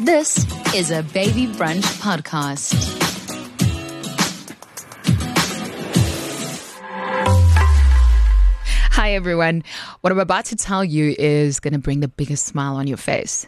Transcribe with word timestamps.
This 0.00 0.46
is 0.74 0.90
a 0.90 1.02
Baby 1.02 1.46
Brunch 1.46 1.84
podcast. 2.00 2.72
Hi, 8.92 9.12
everyone. 9.12 9.62
What 10.00 10.10
I'm 10.10 10.18
about 10.18 10.46
to 10.46 10.56
tell 10.56 10.82
you 10.82 11.14
is 11.18 11.60
going 11.60 11.74
to 11.74 11.78
bring 11.78 12.00
the 12.00 12.08
biggest 12.08 12.46
smile 12.46 12.76
on 12.76 12.86
your 12.86 12.96
face. 12.96 13.46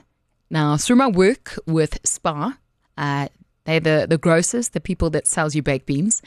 Now, 0.50 0.76
through 0.76 0.96
my 0.96 1.06
work 1.06 1.58
with 1.66 1.98
Spar, 2.04 2.58
uh, 2.98 3.28
they're 3.64 3.80
the, 3.80 4.06
the 4.06 4.18
grocers, 4.18 4.68
the 4.68 4.80
people 4.80 5.08
that 5.08 5.26
sells 5.26 5.54
you 5.54 5.62
baked 5.62 5.86
beans. 5.86 6.20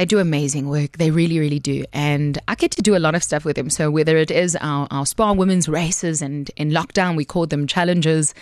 They 0.00 0.06
do 0.06 0.18
amazing 0.18 0.70
work. 0.70 0.96
They 0.96 1.10
really, 1.10 1.38
really 1.38 1.58
do. 1.58 1.84
And 1.92 2.38
I 2.48 2.54
get 2.54 2.70
to 2.70 2.80
do 2.80 2.96
a 2.96 2.98
lot 2.98 3.14
of 3.14 3.22
stuff 3.22 3.44
with 3.44 3.56
them. 3.56 3.68
So 3.68 3.90
whether 3.90 4.16
it 4.16 4.30
is 4.30 4.56
our, 4.56 4.88
our 4.90 5.04
Spar 5.04 5.36
women's 5.36 5.68
races 5.68 6.22
and 6.22 6.50
in 6.56 6.70
lockdown, 6.70 7.16
we 7.16 7.26
call 7.26 7.46
them 7.46 7.66
challenges. 7.66 8.32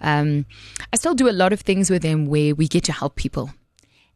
Um, 0.00 0.44
I 0.92 0.96
still 0.96 1.14
do 1.14 1.28
a 1.28 1.30
lot 1.30 1.52
of 1.52 1.60
things 1.60 1.88
with 1.88 2.02
them 2.02 2.26
where 2.26 2.52
we 2.56 2.66
get 2.66 2.82
to 2.86 2.92
help 2.92 3.14
people. 3.14 3.52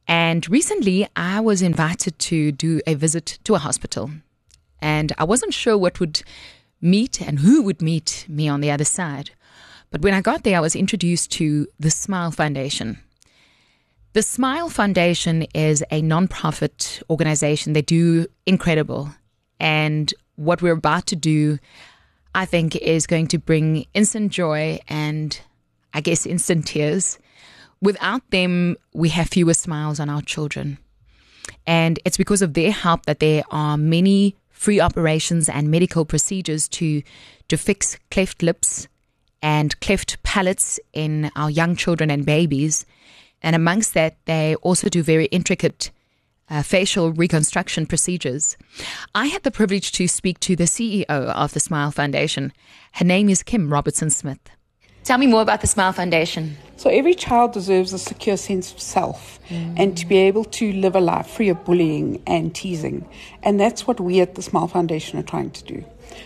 And 0.09 0.50
recently 0.50 1.06
I 1.14 1.38
was 1.38 1.62
invited 1.62 2.18
to 2.18 2.50
do 2.50 2.80
a 2.84 2.95
visit 2.95 3.38
to 3.45 3.54
a 3.54 3.59
hospital 3.59 4.10
and 4.82 5.12
I 5.18 5.23
wasn't 5.23 5.54
sure 5.54 5.78
what 5.78 6.01
would 6.01 6.23
meet 6.80 7.20
and 7.20 7.38
who 7.38 7.62
would 7.62 7.80
meet 7.80 8.26
me 8.28 8.48
on 8.48 8.60
the 8.60 8.73
other 8.73 8.84
side. 8.84 9.30
But 9.92 10.02
when 10.02 10.15
I 10.15 10.20
got 10.20 10.42
there, 10.42 10.56
I 10.56 10.60
was 10.60 10.74
introduced 10.74 11.30
to 11.34 11.68
the 11.78 11.92
Smile 11.92 12.32
Foundation. 12.32 12.98
The 14.18 14.22
Smile 14.22 14.68
Foundation 14.68 15.42
is 15.54 15.84
a 15.92 16.02
nonprofit 16.02 17.00
organization. 17.09 17.72
They 17.72 17.82
do 17.82 18.26
incredible. 18.46 19.14
And 19.60 20.12
what 20.34 20.60
we're 20.60 20.72
about 20.72 21.06
to 21.06 21.14
do, 21.14 21.60
I 22.34 22.45
think, 22.45 22.74
is 22.74 23.06
going 23.06 23.28
to 23.28 23.38
bring 23.38 23.86
instant 23.95 24.32
joy 24.32 24.80
and 24.88 25.40
I 25.95 26.00
guess 26.00 26.26
instant 26.26 26.66
tears. 26.66 27.20
Without 27.80 28.28
them, 28.30 28.76
we 28.93 29.10
have 29.10 29.28
fewer 29.28 29.54
smiles 29.54 30.01
on 30.01 30.10
our 30.10 30.23
children. 30.23 30.78
And 31.65 32.00
it's 32.04 32.16
because 32.16 32.43
of 32.43 32.54
their 32.54 32.73
help 32.73 33.06
that 33.06 33.21
there 33.21 33.45
are 33.52 33.78
many 33.78 34.34
free 34.50 34.80
operations 34.80 35.48
and 35.48 35.71
medical 35.71 36.04
procedures 36.04 36.66
to, 36.71 37.04
to 37.46 37.56
fix 37.56 37.96
cleft 38.10 38.43
lips 38.43 38.88
and 39.43 39.78
cleft 39.78 40.21
palates 40.24 40.80
in 40.93 41.30
our 41.37 41.50
young 41.50 41.76
children 41.76 42.10
and 42.10 42.26
babies. 42.26 42.84
And 43.42 43.54
amongst 43.54 43.94
that, 43.94 44.16
they 44.24 44.54
also 44.56 44.88
do 44.88 45.02
very 45.02 45.26
intricate 45.26 45.90
uh, 46.50 46.62
facial 46.62 47.12
reconstruction 47.12 47.86
procedures. 47.86 48.56
I 49.14 49.26
had 49.26 49.42
the 49.42 49.50
privilege 49.50 49.92
to 49.92 50.08
speak 50.08 50.40
to 50.40 50.56
the 50.56 50.64
CEO 50.64 51.04
of 51.08 51.52
the 51.52 51.60
Smile 51.60 51.90
Foundation. 51.90 52.52
Her 52.92 53.04
name 53.04 53.28
is 53.28 53.42
Kim 53.42 53.72
Robertson 53.72 54.10
Smith. 54.10 54.40
Tell 55.09 55.16
me 55.16 55.26
more 55.26 55.40
about 55.40 55.62
the 55.62 55.66
Smile 55.66 55.95
Foundation. 55.95 56.59
So, 56.76 56.90
every 56.90 57.14
child 57.14 57.54
deserves 57.54 57.95
a 57.95 57.98
secure 57.98 58.37
sense 58.37 58.70
of 58.70 58.78
self 58.78 59.40
mm. 59.48 59.73
and 59.78 59.96
to 59.96 60.04
be 60.04 60.18
able 60.18 60.45
to 60.60 60.70
live 60.74 60.95
a 60.95 61.00
life 61.00 61.28
free 61.28 61.48
of 61.48 61.65
bullying 61.65 62.23
and 62.26 62.54
teasing. 62.54 63.09
And 63.42 63.59
that's 63.59 63.87
what 63.87 64.00
we 64.00 64.20
at 64.20 64.34
the 64.34 64.42
Smile 64.42 64.69
Foundation 64.69 65.19
are 65.19 65.22
trying 65.22 65.50
to 65.53 65.65
do. 65.65 65.82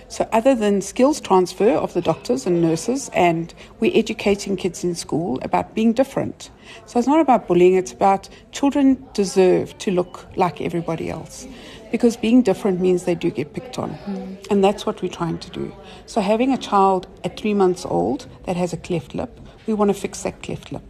So, 0.09 0.29
other 0.33 0.57
than 0.57 0.81
skills 0.81 1.21
transfer 1.21 1.71
of 1.71 1.95
the 1.95 2.01
doctors 2.01 2.45
and 2.45 2.61
nurses, 2.61 3.09
and 3.15 3.55
we're 3.79 3.97
educating 3.97 4.57
kids 4.57 4.83
in 4.83 4.97
school 4.97 5.39
about 5.43 5.77
being 5.77 5.93
different. 5.93 6.51
So, 6.87 6.99
it's 6.99 7.07
not 7.07 7.21
about 7.21 7.47
bullying, 7.47 7.75
it's 7.75 7.93
about 7.93 8.29
children 8.51 9.07
deserve 9.13 9.79
to 9.79 9.93
look 9.93 10.27
like 10.35 10.61
everybody 10.61 11.09
else. 11.09 11.47
Because 11.93 12.17
being 12.17 12.43
different 12.43 12.81
means 12.81 13.05
they 13.05 13.15
do 13.15 13.31
get 13.31 13.53
picked 13.53 13.79
on. 13.79 13.91
Mm. 13.91 14.51
And 14.51 14.65
that's 14.65 14.85
what 14.85 15.01
we're 15.03 15.09
trying 15.13 15.39
to 15.39 15.51
do. 15.51 15.73
So, 16.07 16.21
having 16.21 16.53
a 16.53 16.59
child 16.59 17.07
at 17.23 17.39
three 17.39 17.55
months 17.55 17.85
old 17.85 18.27
that 18.45 18.57
has 18.57 18.73
a 18.73 18.77
cleft 18.77 19.15
lip, 19.15 19.39
we 19.67 19.75
want 19.75 19.91
to 19.91 19.95
fix 19.95 20.23
that 20.23 20.43
cleft 20.43 20.73
lip. 20.73 20.83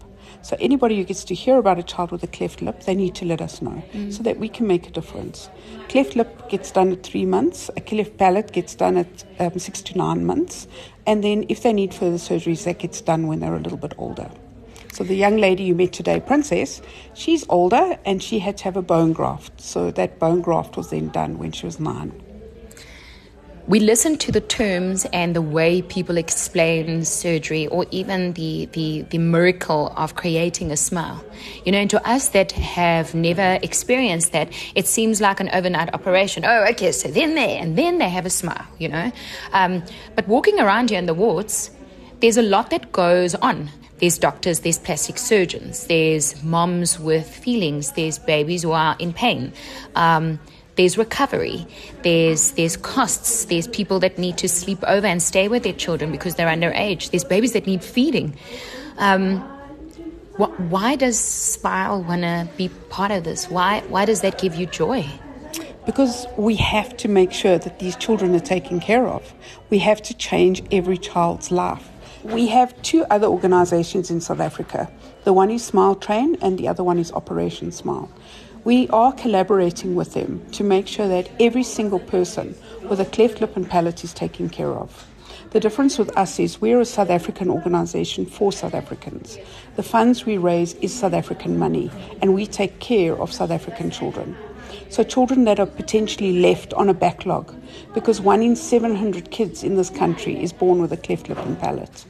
So 0.42 0.56
anybody 0.58 0.96
who 0.96 1.04
gets 1.04 1.22
to 1.24 1.34
hear 1.34 1.56
about 1.56 1.78
a 1.78 1.84
child 1.84 2.10
with 2.10 2.22
a 2.24 2.26
cleft 2.26 2.62
lip, 2.62 2.80
they 2.82 2.96
need 2.96 3.14
to 3.16 3.24
let 3.24 3.40
us 3.40 3.62
know 3.62 3.82
mm. 3.92 4.12
so 4.12 4.24
that 4.24 4.38
we 4.38 4.48
can 4.48 4.66
make 4.66 4.88
a 4.88 4.90
difference. 4.90 5.48
Cleft 5.88 6.16
lip 6.16 6.48
gets 6.48 6.72
done 6.72 6.90
at 6.90 7.04
three 7.04 7.24
months. 7.24 7.70
A 7.76 7.80
cleft 7.80 8.18
palate 8.18 8.50
gets 8.52 8.74
done 8.74 8.96
at 8.96 9.24
um, 9.38 9.56
six 9.58 9.80
to 9.82 9.96
nine 9.96 10.26
months. 10.26 10.66
And 11.06 11.22
then 11.22 11.46
if 11.48 11.62
they 11.62 11.72
need 11.72 11.94
further 11.94 12.16
surgeries, 12.16 12.64
that 12.64 12.80
gets 12.80 13.00
done 13.00 13.28
when 13.28 13.38
they're 13.38 13.54
a 13.54 13.60
little 13.60 13.78
bit 13.78 13.94
older. 13.98 14.28
So 14.92 15.02
the 15.02 15.16
young 15.16 15.38
lady 15.38 15.64
you 15.64 15.74
met 15.74 15.92
today, 15.92 16.20
Princess, 16.20 16.80
she's 17.14 17.44
older 17.48 17.98
and 18.04 18.22
she 18.22 18.38
had 18.38 18.56
to 18.58 18.64
have 18.64 18.76
a 18.76 18.82
bone 18.82 19.12
graft. 19.12 19.60
So 19.60 19.90
that 19.90 20.18
bone 20.20 20.40
graft 20.40 20.76
was 20.76 20.90
then 20.90 21.08
done 21.08 21.38
when 21.38 21.50
she 21.50 21.66
was 21.66 21.80
nine 21.80 22.12
we 23.68 23.78
listen 23.78 24.18
to 24.18 24.32
the 24.32 24.40
terms 24.40 25.06
and 25.12 25.36
the 25.36 25.42
way 25.42 25.82
people 25.82 26.16
explain 26.16 27.04
surgery 27.04 27.68
or 27.68 27.86
even 27.92 28.32
the, 28.32 28.66
the, 28.72 29.02
the 29.10 29.18
miracle 29.18 29.92
of 29.96 30.16
creating 30.16 30.72
a 30.72 30.76
smile. 30.76 31.24
You 31.64 31.72
know, 31.72 31.78
and 31.78 31.90
to 31.90 32.08
us 32.08 32.30
that 32.30 32.52
have 32.52 33.14
never 33.14 33.60
experienced 33.62 34.32
that, 34.32 34.52
it 34.74 34.86
seems 34.86 35.20
like 35.20 35.38
an 35.38 35.48
overnight 35.50 35.94
operation. 35.94 36.44
Oh, 36.44 36.66
okay, 36.70 36.90
so 36.90 37.08
then 37.08 37.36
they, 37.36 37.56
and 37.56 37.78
then 37.78 37.98
they 37.98 38.08
have 38.08 38.26
a 38.26 38.30
smile, 38.30 38.66
you 38.78 38.88
know. 38.88 39.12
Um, 39.52 39.84
but 40.16 40.26
walking 40.26 40.58
around 40.58 40.90
here 40.90 40.98
in 40.98 41.06
the 41.06 41.14
wards, 41.14 41.70
there's 42.20 42.36
a 42.36 42.42
lot 42.42 42.70
that 42.70 42.90
goes 42.90 43.34
on. 43.36 43.70
There's 44.02 44.18
doctors, 44.18 44.58
there's 44.60 44.80
plastic 44.80 45.16
surgeons, 45.16 45.86
there's 45.86 46.42
moms 46.42 46.98
with 46.98 47.24
feelings, 47.24 47.92
there's 47.92 48.18
babies 48.18 48.64
who 48.64 48.72
are 48.72 48.96
in 48.98 49.12
pain. 49.12 49.52
Um, 49.94 50.40
there's 50.74 50.98
recovery, 50.98 51.68
there's 52.02 52.50
there's 52.52 52.76
costs, 52.76 53.44
there's 53.44 53.68
people 53.68 54.00
that 54.00 54.18
need 54.18 54.38
to 54.38 54.48
sleep 54.48 54.80
over 54.88 55.06
and 55.06 55.22
stay 55.22 55.46
with 55.46 55.62
their 55.62 55.72
children 55.72 56.10
because 56.10 56.34
they're 56.34 56.48
underage. 56.48 57.12
There's 57.12 57.22
babies 57.22 57.52
that 57.52 57.64
need 57.64 57.84
feeding. 57.84 58.36
Um, 58.98 59.38
wh- 60.36 60.58
why 60.68 60.96
does 60.96 61.16
Smile 61.16 62.02
want 62.02 62.22
to 62.22 62.48
be 62.56 62.70
part 62.88 63.12
of 63.12 63.22
this? 63.22 63.48
Why 63.48 63.84
why 63.86 64.04
does 64.04 64.22
that 64.22 64.36
give 64.36 64.56
you 64.56 64.66
joy? 64.66 65.06
Because 65.86 66.26
we 66.36 66.56
have 66.56 66.96
to 66.96 67.06
make 67.06 67.30
sure 67.30 67.56
that 67.56 67.78
these 67.78 67.94
children 67.94 68.34
are 68.34 68.40
taken 68.40 68.80
care 68.80 69.06
of. 69.06 69.32
We 69.70 69.78
have 69.78 70.02
to 70.02 70.14
change 70.14 70.60
every 70.72 70.98
child's 70.98 71.52
life. 71.52 71.91
We 72.24 72.46
have 72.48 72.80
two 72.82 73.04
other 73.10 73.26
organizations 73.26 74.08
in 74.08 74.20
South 74.20 74.38
Africa. 74.38 74.88
The 75.24 75.32
one 75.32 75.50
is 75.50 75.64
Smile 75.64 75.96
Train 75.96 76.36
and 76.40 76.56
the 76.56 76.68
other 76.68 76.84
one 76.84 77.00
is 77.00 77.10
Operation 77.10 77.72
Smile. 77.72 78.08
We 78.62 78.88
are 78.90 79.12
collaborating 79.12 79.96
with 79.96 80.14
them 80.14 80.40
to 80.52 80.62
make 80.62 80.86
sure 80.86 81.08
that 81.08 81.28
every 81.40 81.64
single 81.64 81.98
person 81.98 82.54
with 82.88 83.00
a 83.00 83.06
cleft 83.06 83.40
lip 83.40 83.56
and 83.56 83.68
palate 83.68 84.04
is 84.04 84.14
taken 84.14 84.48
care 84.48 84.70
of. 84.70 85.04
The 85.50 85.58
difference 85.58 85.98
with 85.98 86.16
us 86.16 86.38
is 86.38 86.60
we're 86.60 86.80
a 86.80 86.84
South 86.84 87.10
African 87.10 87.50
organization 87.50 88.24
for 88.24 88.52
South 88.52 88.74
Africans. 88.74 89.36
The 89.74 89.82
funds 89.82 90.24
we 90.24 90.38
raise 90.38 90.74
is 90.74 90.94
South 90.94 91.14
African 91.14 91.58
money, 91.58 91.90
and 92.20 92.34
we 92.34 92.46
take 92.46 92.78
care 92.78 93.16
of 93.20 93.32
South 93.32 93.50
African 93.50 93.90
children. 93.90 94.36
So, 94.90 95.02
children 95.02 95.42
that 95.44 95.58
are 95.58 95.66
potentially 95.66 96.38
left 96.40 96.72
on 96.74 96.88
a 96.88 96.94
backlog, 96.94 97.52
because 97.94 98.20
one 98.20 98.42
in 98.42 98.54
700 98.54 99.32
kids 99.32 99.64
in 99.64 99.74
this 99.74 99.90
country 99.90 100.40
is 100.40 100.52
born 100.52 100.80
with 100.80 100.92
a 100.92 100.96
cleft 100.96 101.28
lip 101.28 101.38
and 101.38 101.58
palate. 101.58 102.04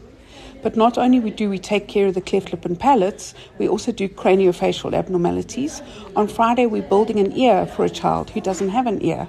But 0.62 0.76
not 0.76 0.96
only 0.96 1.30
do 1.30 1.50
we 1.50 1.58
take 1.58 1.88
care 1.88 2.06
of 2.06 2.14
the 2.14 2.20
cleft 2.20 2.52
lip 2.52 2.64
and 2.64 2.78
palates, 2.78 3.34
we 3.58 3.68
also 3.68 3.90
do 3.90 4.08
craniofacial 4.08 4.94
abnormalities. 4.94 5.82
On 6.14 6.28
Friday, 6.28 6.66
we're 6.66 6.82
building 6.82 7.18
an 7.18 7.32
ear 7.32 7.66
for 7.66 7.84
a 7.84 7.90
child 7.90 8.30
who 8.30 8.40
doesn't 8.40 8.68
have 8.68 8.86
an 8.86 9.02
ear. 9.04 9.28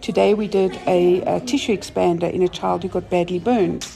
Today, 0.00 0.34
we 0.34 0.48
did 0.48 0.78
a, 0.86 1.22
a 1.22 1.40
tissue 1.40 1.76
expander 1.76 2.30
in 2.30 2.42
a 2.42 2.48
child 2.48 2.82
who 2.82 2.88
got 2.88 3.08
badly 3.08 3.38
burned. 3.38 3.88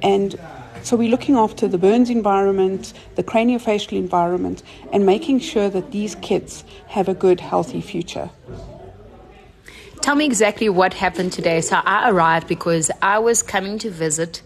And 0.00 0.38
so 0.82 0.96
we're 0.96 1.10
looking 1.10 1.36
after 1.36 1.68
the 1.68 1.78
burns 1.78 2.08
environment, 2.08 2.92
the 3.16 3.22
craniofacial 3.22 3.98
environment, 3.98 4.62
and 4.92 5.04
making 5.04 5.40
sure 5.40 5.68
that 5.70 5.90
these 5.90 6.14
kids 6.16 6.64
have 6.88 7.08
a 7.08 7.14
good, 7.14 7.40
healthy 7.40 7.80
future. 7.80 8.30
Tell 10.00 10.16
me 10.16 10.24
exactly 10.24 10.68
what 10.68 10.94
happened 10.94 11.32
today. 11.32 11.60
So 11.60 11.76
I 11.76 12.10
arrived 12.10 12.48
because 12.48 12.90
I 13.00 13.18
was 13.18 13.42
coming 13.42 13.78
to 13.78 13.90
visit 13.90 14.42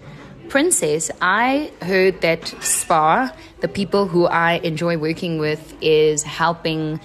Princess, 0.49 1.11
I 1.21 1.71
heard 1.83 2.21
that 2.21 2.47
SPAR, 2.61 3.33
the 3.61 3.69
people 3.69 4.07
who 4.07 4.27
I 4.27 4.55
enjoy 4.65 4.97
working 4.97 5.39
with, 5.39 5.75
is 5.81 6.23
helping 6.23 7.01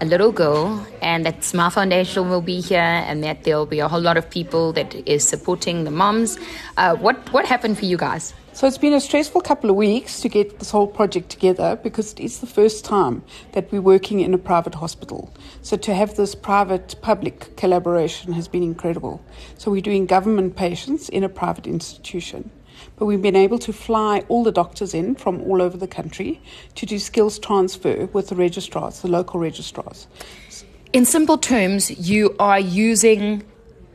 a 0.00 0.04
little 0.04 0.32
girl, 0.32 0.84
and 1.00 1.24
that 1.24 1.44
Smile 1.44 1.70
Foundation 1.70 2.28
will 2.28 2.40
be 2.40 2.60
here, 2.60 2.80
and 2.80 3.22
that 3.22 3.44
there'll 3.44 3.66
be 3.66 3.78
a 3.78 3.88
whole 3.88 4.00
lot 4.00 4.16
of 4.16 4.28
people 4.28 4.72
that 4.72 4.94
is 5.08 5.26
supporting 5.26 5.84
the 5.84 5.90
moms. 5.90 6.38
Uh, 6.76 6.96
what 6.96 7.32
what 7.32 7.46
happened 7.46 7.78
for 7.78 7.84
you 7.84 7.96
guys? 7.96 8.34
So 8.52 8.66
it's 8.66 8.78
been 8.78 8.92
a 8.92 9.00
stressful 9.00 9.40
couple 9.40 9.70
of 9.70 9.76
weeks 9.76 10.20
to 10.20 10.28
get 10.28 10.58
this 10.58 10.70
whole 10.70 10.86
project 10.86 11.30
together 11.30 11.78
because 11.82 12.14
it's 12.18 12.38
the 12.38 12.46
first 12.46 12.84
time 12.84 13.22
that 13.52 13.72
we're 13.72 13.80
working 13.80 14.20
in 14.20 14.34
a 14.34 14.38
private 14.38 14.74
hospital. 14.74 15.32
So 15.62 15.76
to 15.78 15.94
have 15.94 16.16
this 16.16 16.34
private 16.34 16.96
public 17.00 17.56
collaboration 17.56 18.34
has 18.34 18.48
been 18.48 18.62
incredible. 18.62 19.24
So 19.56 19.70
we're 19.70 19.80
doing 19.80 20.04
government 20.04 20.56
patients 20.56 21.08
in 21.08 21.24
a 21.24 21.30
private 21.30 21.66
institution. 21.66 22.50
But 22.96 23.06
we've 23.06 23.22
been 23.22 23.36
able 23.36 23.58
to 23.60 23.72
fly 23.72 24.24
all 24.28 24.44
the 24.44 24.52
doctors 24.52 24.94
in 24.94 25.14
from 25.14 25.40
all 25.42 25.62
over 25.62 25.76
the 25.76 25.88
country 25.88 26.40
to 26.74 26.86
do 26.86 26.98
skills 26.98 27.38
transfer 27.38 28.06
with 28.12 28.28
the 28.28 28.36
registrars, 28.36 29.00
the 29.00 29.08
local 29.08 29.40
registrars. 29.40 30.06
In 30.92 31.04
simple 31.04 31.38
terms, 31.38 31.90
you 32.08 32.36
are 32.38 32.60
using 32.60 33.42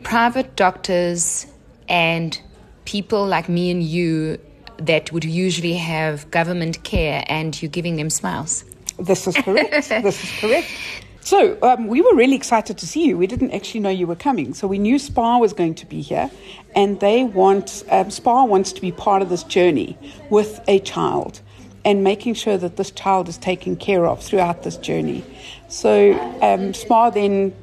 private 0.03 0.55
doctors 0.55 1.47
and 1.87 2.39
people 2.85 3.25
like 3.25 3.49
me 3.49 3.69
and 3.69 3.83
you 3.83 4.39
that 4.77 5.11
would 5.11 5.25
usually 5.25 5.73
have 5.73 6.29
government 6.31 6.83
care 6.83 7.23
and 7.27 7.59
you're 7.61 7.71
giving 7.71 7.95
them 7.95 8.09
smiles. 8.09 8.63
This 8.99 9.27
is 9.27 9.35
correct. 9.35 9.71
this 9.89 10.23
is 10.23 10.31
correct. 10.39 10.67
So 11.27 11.57
um, 11.61 11.87
we 11.87 11.99
were 11.99 12.15
really 12.15 12.37
excited 12.37 12.77
to 12.77 12.87
see 12.87 13.03
you. 13.03 13.17
We 13.17 13.27
didn't 13.27 13.51
actually 13.51 13.81
know 13.81 13.89
you 13.89 14.07
were 14.07 14.15
coming, 14.15 14.53
so 14.53 14.65
we 14.65 14.79
knew 14.79 14.97
SPAR 14.97 15.41
was 15.41 15.51
going 15.51 15.75
to 15.75 15.85
be 15.85 15.99
here, 15.99 16.31
and 16.73 17.01
they 17.01 17.25
want 17.25 17.83
um, 17.91 18.09
SPAR 18.09 18.47
wants 18.47 18.71
to 18.71 18.79
be 18.79 18.93
part 18.93 19.21
of 19.21 19.27
this 19.27 19.43
journey 19.43 19.97
with 20.29 20.61
a 20.69 20.79
child, 20.79 21.41
and 21.83 22.01
making 22.01 22.35
sure 22.35 22.57
that 22.57 22.77
this 22.77 22.91
child 22.91 23.27
is 23.27 23.37
taken 23.37 23.75
care 23.75 24.05
of 24.05 24.23
throughout 24.23 24.63
this 24.63 24.77
journey. 24.77 25.21
So 25.67 26.17
um, 26.41 26.73
SPAR 26.73 27.11
then 27.11 27.53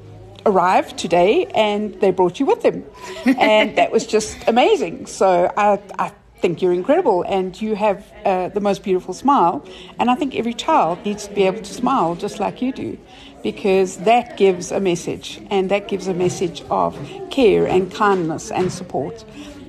arrived 0.44 0.99
today, 0.99 1.46
and 1.55 1.99
they 2.02 2.10
brought 2.10 2.38
you 2.38 2.44
with 2.44 2.60
them, 2.60 2.84
and 3.25 3.76
that 3.78 3.90
was 3.90 4.06
just 4.06 4.46
amazing. 4.46 5.06
So 5.06 5.50
I, 5.56 5.81
I 5.99 6.12
think 6.43 6.60
you're 6.60 6.75
incredible 6.75 7.22
and 7.22 7.58
you 7.58 7.75
have 7.75 8.05
uh, 8.26 8.49
the 8.50 8.60
most 8.60 8.82
beautiful 8.82 9.14
smile. 9.14 9.67
And 9.99 10.10
I 10.10 10.14
think 10.14 10.34
every 10.34 10.52
child 10.52 11.02
needs 11.02 11.26
to 11.26 11.32
be 11.32 11.44
able 11.44 11.62
to 11.62 11.72
smile 11.72 12.17
just 12.17 12.38
like 12.38 12.60
you 12.60 12.70
do 12.70 12.99
because 13.44 13.99
that 13.99 14.37
gives 14.37 14.73
a 14.73 14.81
message 14.81 15.41
and 15.50 15.70
that 15.70 15.87
gives 15.87 16.08
a 16.08 16.14
message 16.14 16.64
of 16.70 16.99
care 17.31 17.67
and 17.67 17.94
kindness 17.94 18.50
and 18.50 18.73
support. 18.73 19.25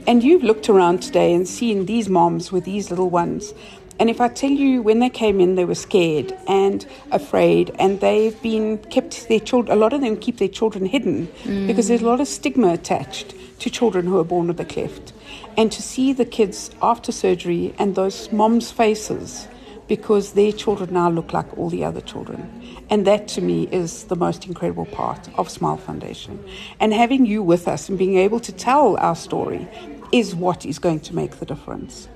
And 0.07 0.23
you've 0.23 0.43
looked 0.43 0.69
around 0.69 1.03
today 1.03 1.33
and 1.33 1.47
seen 1.47 1.85
these 1.85 2.07
moms 2.09 2.51
with 2.51 2.63
these 2.63 2.89
little 2.89 3.09
ones. 3.09 3.53
And 3.99 4.09
if 4.09 4.21
I 4.21 4.29
tell 4.29 4.51
you, 4.51 4.81
when 4.81 4.99
they 4.99 5.09
came 5.09 5.41
in, 5.41 5.55
they 5.55 5.65
were 5.65 5.75
scared 5.75 6.33
and 6.47 6.85
afraid, 7.11 7.73
and 7.79 7.99
they've 8.01 8.39
been 8.41 8.77
kept 8.77 9.27
their 9.29 9.39
children. 9.39 9.77
A 9.77 9.79
lot 9.79 9.93
of 9.93 10.01
them 10.01 10.17
keep 10.17 10.37
their 10.37 10.49
children 10.49 10.85
hidden 10.85 11.27
mm. 11.43 11.67
because 11.67 11.87
there's 11.87 12.01
a 12.01 12.05
lot 12.05 12.21
of 12.21 12.27
stigma 12.27 12.73
attached 12.73 13.33
to 13.59 13.69
children 13.69 14.05
who 14.05 14.19
are 14.19 14.23
born 14.23 14.47
with 14.47 14.59
a 14.59 14.65
cleft 14.65 15.13
and 15.57 15.71
to 15.71 15.81
see 15.81 16.13
the 16.13 16.25
kids 16.25 16.71
after 16.81 17.11
surgery 17.11 17.73
and 17.77 17.95
those 17.95 18.31
moms' 18.31 18.71
faces 18.71 19.47
because 19.87 20.33
their 20.33 20.51
children 20.51 20.93
now 20.93 21.09
look 21.09 21.33
like 21.33 21.57
all 21.57 21.69
the 21.69 21.83
other 21.83 22.01
children. 22.01 22.49
And 22.89 23.05
that 23.05 23.27
to 23.29 23.41
me 23.41 23.67
is 23.71 24.05
the 24.05 24.15
most 24.15 24.45
incredible 24.45 24.85
part 24.85 25.29
of 25.37 25.49
Smile 25.49 25.77
Foundation. 25.77 26.43
And 26.79 26.93
having 26.93 27.25
you 27.25 27.43
with 27.43 27.67
us 27.67 27.89
and 27.89 27.97
being 27.97 28.17
able 28.17 28.39
to 28.39 28.51
tell 28.51 28.97
our 28.97 29.15
story 29.15 29.67
is 30.11 30.35
what 30.35 30.65
is 30.65 30.79
going 30.79 31.01
to 31.01 31.15
make 31.15 31.39
the 31.39 31.45
difference. 31.45 32.07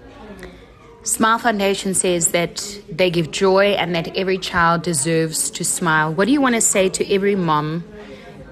Smile 1.03 1.39
Foundation 1.39 1.93
says 1.93 2.29
that 2.29 2.81
they 2.89 3.09
give 3.09 3.31
joy 3.31 3.67
and 3.71 3.95
that 3.95 4.15
every 4.17 4.37
child 4.37 4.83
deserves 4.83 5.49
to 5.51 5.63
smile. 5.63 6.13
What 6.13 6.25
do 6.25 6.31
you 6.31 6.41
want 6.41 6.55
to 6.55 6.61
say 6.61 6.89
to 6.89 7.13
every 7.13 7.35
mom, 7.35 7.83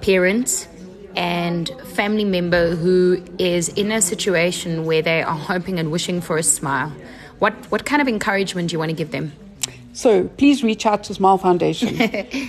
parent, 0.00 0.66
and 1.14 1.68
family 1.84 2.24
member 2.24 2.74
who 2.74 3.22
is 3.38 3.68
in 3.70 3.92
a 3.92 4.00
situation 4.00 4.86
where 4.86 5.02
they 5.02 5.22
are 5.22 5.36
hoping 5.36 5.78
and 5.78 5.90
wishing 5.90 6.20
for 6.20 6.38
a 6.38 6.42
smile, 6.42 6.92
what, 7.38 7.54
what 7.70 7.84
kind 7.84 8.02
of 8.02 8.08
encouragement 8.08 8.70
do 8.70 8.74
you 8.74 8.78
want 8.78 8.90
to 8.90 8.96
give 8.96 9.10
them? 9.10 9.32
So 9.92 10.28
please 10.28 10.62
reach 10.62 10.86
out 10.86 11.02
to 11.04 11.14
Smile 11.14 11.38
Foundation. 11.38 11.98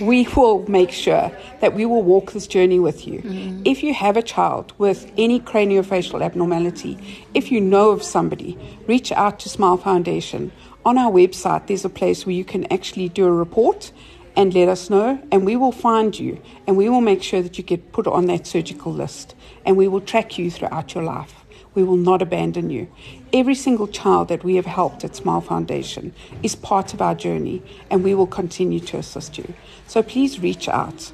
we 0.00 0.28
will 0.36 0.68
make 0.68 0.92
sure 0.92 1.32
that 1.60 1.74
we 1.74 1.84
will 1.84 2.02
walk 2.02 2.30
this 2.32 2.46
journey 2.46 2.78
with 2.78 3.08
you. 3.08 3.22
Mm. 3.22 3.62
If 3.64 3.82
you 3.82 3.92
have 3.92 4.16
a 4.16 4.22
child 4.22 4.72
with 4.78 5.10
any 5.18 5.40
craniofacial 5.40 6.24
abnormality, 6.24 6.96
if 7.34 7.50
you 7.50 7.60
know 7.60 7.90
of 7.90 8.04
somebody, 8.04 8.56
reach 8.86 9.10
out 9.10 9.40
to 9.40 9.48
Smile 9.48 9.78
Foundation. 9.78 10.52
On 10.84 10.96
our 10.96 11.10
website, 11.10 11.66
there's 11.66 11.84
a 11.84 11.90
place 11.90 12.24
where 12.24 12.36
you 12.36 12.44
can 12.44 12.72
actually 12.72 13.08
do 13.08 13.26
a 13.26 13.32
report 13.32 13.90
and 14.36 14.54
let 14.54 14.68
us 14.68 14.88
know, 14.88 15.20
and 15.32 15.44
we 15.44 15.56
will 15.56 15.72
find 15.72 16.16
you, 16.18 16.40
and 16.68 16.76
we 16.76 16.88
will 16.88 17.00
make 17.00 17.22
sure 17.22 17.42
that 17.42 17.58
you 17.58 17.64
get 17.64 17.90
put 17.90 18.06
on 18.06 18.26
that 18.26 18.46
surgical 18.46 18.92
list, 18.92 19.34
and 19.66 19.76
we 19.76 19.88
will 19.88 20.00
track 20.00 20.38
you 20.38 20.50
throughout 20.52 20.94
your 20.94 21.02
life. 21.02 21.39
We 21.74 21.82
will 21.82 21.96
not 21.96 22.22
abandon 22.22 22.70
you. 22.70 22.88
Every 23.32 23.54
single 23.54 23.86
child 23.86 24.28
that 24.28 24.42
we 24.42 24.56
have 24.56 24.66
helped 24.66 25.04
at 25.04 25.14
Smile 25.14 25.40
Foundation 25.40 26.12
is 26.42 26.54
part 26.54 26.92
of 26.92 27.00
our 27.00 27.14
journey, 27.14 27.62
and 27.90 28.02
we 28.02 28.14
will 28.14 28.26
continue 28.26 28.80
to 28.80 28.98
assist 28.98 29.38
you. 29.38 29.54
So 29.86 30.02
please 30.02 30.40
reach 30.40 30.68
out. 30.68 31.12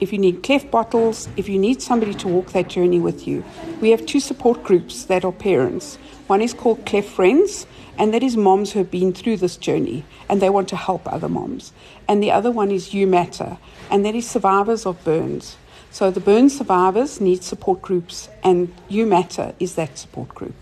If 0.00 0.12
you 0.12 0.18
need 0.18 0.42
cleft 0.42 0.70
bottles, 0.72 1.28
if 1.36 1.48
you 1.48 1.58
need 1.58 1.80
somebody 1.80 2.14
to 2.14 2.26
walk 2.26 2.52
that 2.52 2.68
journey 2.68 2.98
with 2.98 3.28
you, 3.28 3.44
we 3.80 3.90
have 3.90 4.04
two 4.04 4.18
support 4.18 4.64
groups 4.64 5.04
that 5.04 5.24
are 5.24 5.30
parents. 5.30 5.96
One 6.26 6.42
is 6.42 6.52
called 6.52 6.84
Cleft 6.84 7.08
Friends, 7.08 7.66
and 7.98 8.12
that 8.12 8.22
is 8.22 8.36
moms 8.36 8.72
who 8.72 8.80
have 8.80 8.90
been 8.90 9.12
through 9.12 9.36
this 9.36 9.56
journey 9.56 10.04
and 10.28 10.40
they 10.40 10.50
want 10.50 10.68
to 10.70 10.76
help 10.76 11.06
other 11.06 11.28
moms. 11.28 11.72
And 12.08 12.22
the 12.22 12.32
other 12.32 12.50
one 12.50 12.70
is 12.70 12.94
You 12.94 13.06
Matter, 13.06 13.58
and 13.92 14.04
that 14.04 14.14
is 14.14 14.28
survivors 14.28 14.86
of 14.86 15.04
burns. 15.04 15.56
So 15.90 16.10
the 16.10 16.20
burn 16.20 16.48
survivors 16.48 17.20
need 17.20 17.44
support 17.44 17.82
groups, 17.82 18.28
and 18.42 18.72
You 18.88 19.06
Matter 19.06 19.54
is 19.60 19.74
that 19.74 19.98
support 19.98 20.30
group. 20.30 20.54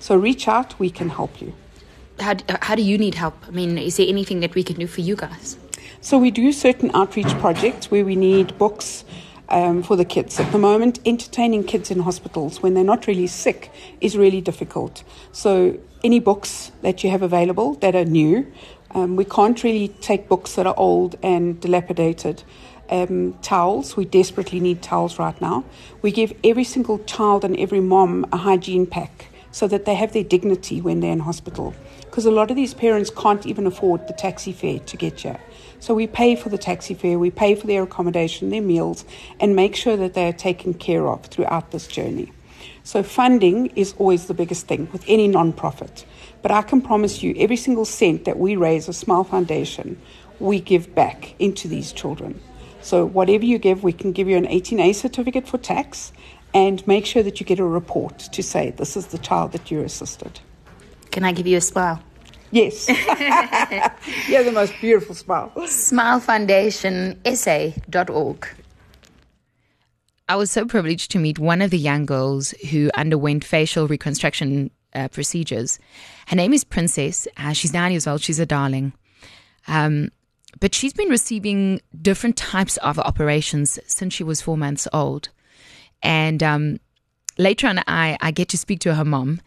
So 0.00 0.16
reach 0.16 0.48
out, 0.48 0.78
we 0.78 0.90
can 0.90 1.10
help 1.10 1.42
you. 1.42 1.52
How, 2.18 2.34
how 2.62 2.74
do 2.74 2.82
you 2.82 2.96
need 2.98 3.14
help? 3.14 3.36
I 3.46 3.50
mean, 3.50 3.76
is 3.76 3.98
there 3.98 4.08
anything 4.08 4.40
that 4.40 4.54
we 4.54 4.64
can 4.64 4.76
do 4.76 4.86
for 4.86 5.02
you 5.02 5.14
guys? 5.14 5.58
So 6.00 6.18
we 6.18 6.30
do 6.30 6.50
certain 6.52 6.90
outreach 6.94 7.32
projects 7.38 7.90
where 7.90 8.04
we 8.04 8.16
need 8.16 8.56
books 8.56 9.04
um, 9.50 9.82
for 9.82 9.96
the 9.96 10.04
kids. 10.04 10.40
At 10.40 10.50
the 10.50 10.58
moment, 10.58 11.00
entertaining 11.04 11.64
kids 11.64 11.90
in 11.90 12.00
hospitals 12.00 12.62
when 12.62 12.74
they're 12.74 12.84
not 12.84 13.06
really 13.06 13.26
sick 13.26 13.70
is 14.00 14.16
really 14.16 14.40
difficult. 14.40 15.04
So 15.32 15.78
any 16.04 16.20
books 16.20 16.72
that 16.82 17.02
you 17.02 17.10
have 17.10 17.22
available 17.22 17.74
that 17.74 17.94
are 17.94 18.04
new. 18.04 18.46
Um, 18.92 19.16
we 19.16 19.24
can't 19.24 19.62
really 19.62 19.88
take 19.88 20.28
books 20.28 20.54
that 20.54 20.66
are 20.66 20.74
old 20.76 21.16
and 21.22 21.60
dilapidated. 21.60 22.42
Um, 22.90 23.34
towels, 23.42 23.96
we 23.96 24.04
desperately 24.04 24.60
need 24.60 24.80
towels 24.82 25.18
right 25.18 25.38
now. 25.40 25.64
We 26.00 26.10
give 26.10 26.32
every 26.42 26.64
single 26.64 26.98
child 27.00 27.44
and 27.44 27.56
every 27.58 27.80
mom 27.80 28.24
a 28.32 28.36
hygiene 28.38 28.86
pack 28.86 29.26
so 29.50 29.66
that 29.68 29.84
they 29.84 29.94
have 29.94 30.12
their 30.12 30.24
dignity 30.24 30.80
when 30.80 31.00
they're 31.00 31.12
in 31.12 31.20
hospital. 31.20 31.74
Because 32.00 32.24
a 32.24 32.30
lot 32.30 32.50
of 32.50 32.56
these 32.56 32.74
parents 32.74 33.10
can't 33.10 33.44
even 33.46 33.66
afford 33.66 34.08
the 34.08 34.14
taxi 34.14 34.52
fare 34.52 34.78
to 34.78 34.96
get 34.96 35.20
here. 35.20 35.38
So 35.80 35.94
we 35.94 36.06
pay 36.06 36.34
for 36.34 36.48
the 36.48 36.58
taxi 36.58 36.94
fare, 36.94 37.18
we 37.18 37.30
pay 37.30 37.54
for 37.54 37.66
their 37.66 37.82
accommodation, 37.82 38.50
their 38.50 38.62
meals, 38.62 39.04
and 39.38 39.54
make 39.54 39.76
sure 39.76 39.96
that 39.96 40.14
they 40.14 40.26
are 40.28 40.32
taken 40.32 40.74
care 40.74 41.06
of 41.06 41.26
throughout 41.26 41.70
this 41.70 41.86
journey. 41.86 42.32
So 42.82 43.02
funding 43.02 43.66
is 43.76 43.94
always 43.98 44.26
the 44.26 44.34
biggest 44.34 44.66
thing 44.66 44.88
with 44.92 45.04
any 45.06 45.28
non-profit. 45.28 46.04
But 46.40 46.50
I 46.50 46.62
can 46.62 46.80
promise 46.80 47.22
you, 47.22 47.34
every 47.36 47.56
single 47.56 47.84
cent 47.84 48.24
that 48.24 48.38
we 48.38 48.56
raise 48.56 48.88
as 48.88 48.96
Smile 48.96 49.24
Foundation, 49.24 50.00
we 50.40 50.60
give 50.60 50.94
back 50.94 51.34
into 51.38 51.68
these 51.68 51.92
children. 51.92 52.40
So 52.80 53.04
whatever 53.04 53.44
you 53.44 53.58
give, 53.58 53.82
we 53.82 53.92
can 53.92 54.12
give 54.12 54.28
you 54.28 54.36
an 54.36 54.46
18A 54.46 54.94
certificate 54.94 55.48
for 55.48 55.58
tax 55.58 56.12
and 56.54 56.86
make 56.86 57.04
sure 57.06 57.22
that 57.22 57.38
you 57.40 57.46
get 57.46 57.58
a 57.58 57.64
report 57.64 58.18
to 58.18 58.42
say 58.42 58.70
this 58.70 58.96
is 58.96 59.08
the 59.08 59.18
child 59.18 59.52
that 59.52 59.70
you 59.70 59.82
assisted. 59.82 60.40
Can 61.10 61.24
I 61.24 61.32
give 61.32 61.46
you 61.46 61.58
a 61.58 61.60
smile? 61.60 62.02
Yes. 62.50 62.88
You're 64.28 64.44
the 64.44 64.52
most 64.52 64.72
beautiful 64.80 65.14
smile. 65.14 65.52
Smilefoundation.sa.org. 65.56 68.48
I 70.30 70.36
was 70.36 70.50
so 70.50 70.66
privileged 70.66 71.10
to 71.12 71.18
meet 71.18 71.38
one 71.38 71.62
of 71.62 71.70
the 71.70 71.78
young 71.78 72.04
girls 72.06 72.52
who 72.70 72.90
underwent 72.94 73.44
facial 73.44 73.88
reconstruction 73.88 74.70
uh, 74.94 75.08
procedures. 75.08 75.78
Her 76.26 76.36
name 76.36 76.52
is 76.52 76.64
Princess. 76.64 77.26
Uh, 77.36 77.52
she's 77.52 77.72
nine 77.72 77.92
years 77.92 78.06
old. 78.06 78.22
She's 78.22 78.38
a 78.38 78.46
darling. 78.46 78.92
Um, 79.66 80.10
but 80.60 80.74
she's 80.74 80.92
been 80.92 81.08
receiving 81.08 81.80
different 82.00 82.36
types 82.36 82.76
of 82.78 82.98
operations 82.98 83.78
since 83.86 84.14
she 84.14 84.24
was 84.24 84.40
four 84.40 84.56
months 84.56 84.88
old. 84.92 85.28
And 86.02 86.42
um, 86.42 86.80
later 87.38 87.66
on, 87.66 87.78
I, 87.86 88.16
I 88.20 88.30
get 88.30 88.48
to 88.50 88.58
speak 88.58 88.80
to 88.80 88.94
her 88.94 89.04
mom. 89.04 89.40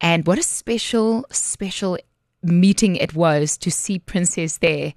And 0.00 0.26
what 0.26 0.38
a 0.38 0.42
special, 0.42 1.24
special 1.30 1.98
meeting 2.44 2.96
it 2.96 3.14
was 3.14 3.56
to 3.58 3.70
see 3.70 3.98
Princess 3.98 4.58
there. 4.58 4.94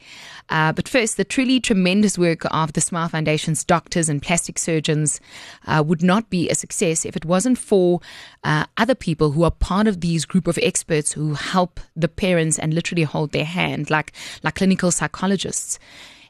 Uh, 0.50 0.72
but 0.72 0.88
first, 0.88 1.18
the 1.18 1.25
truly 1.25 1.60
tremendous 1.60 2.18
work 2.18 2.42
of 2.51 2.74
the 2.74 2.82
Smile 2.82 3.10
Foundation's 3.10 3.63
doctors 3.63 4.10
and 4.10 4.22
plastic 4.22 4.58
surgeons 4.58 5.20
uh, 5.66 5.84
would 5.86 6.04
not 6.04 6.30
be 6.30 6.50
a 6.50 6.56
success 6.56 7.06
if 7.06 7.16
it 7.16 7.25
wasn't 7.25 7.58
for 7.58 8.00
uh, 8.44 8.66
other 8.77 8.96
people 8.96 9.32
who 9.32 9.44
are 9.44 9.51
part 9.51 9.88
of 9.88 10.01
these 10.01 10.25
group 10.25 10.48
of 10.48 10.58
experts 10.62 11.12
who 11.12 11.34
help 11.34 11.80
the 11.96 12.08
parents 12.08 12.58
and 12.60 12.74
literally 12.74 13.04
hold 13.04 13.32
their 13.32 13.46
hand, 13.46 13.89
like 13.89 14.13
like 14.44 14.56
clinical 14.56 14.92
psychologists 14.92 15.80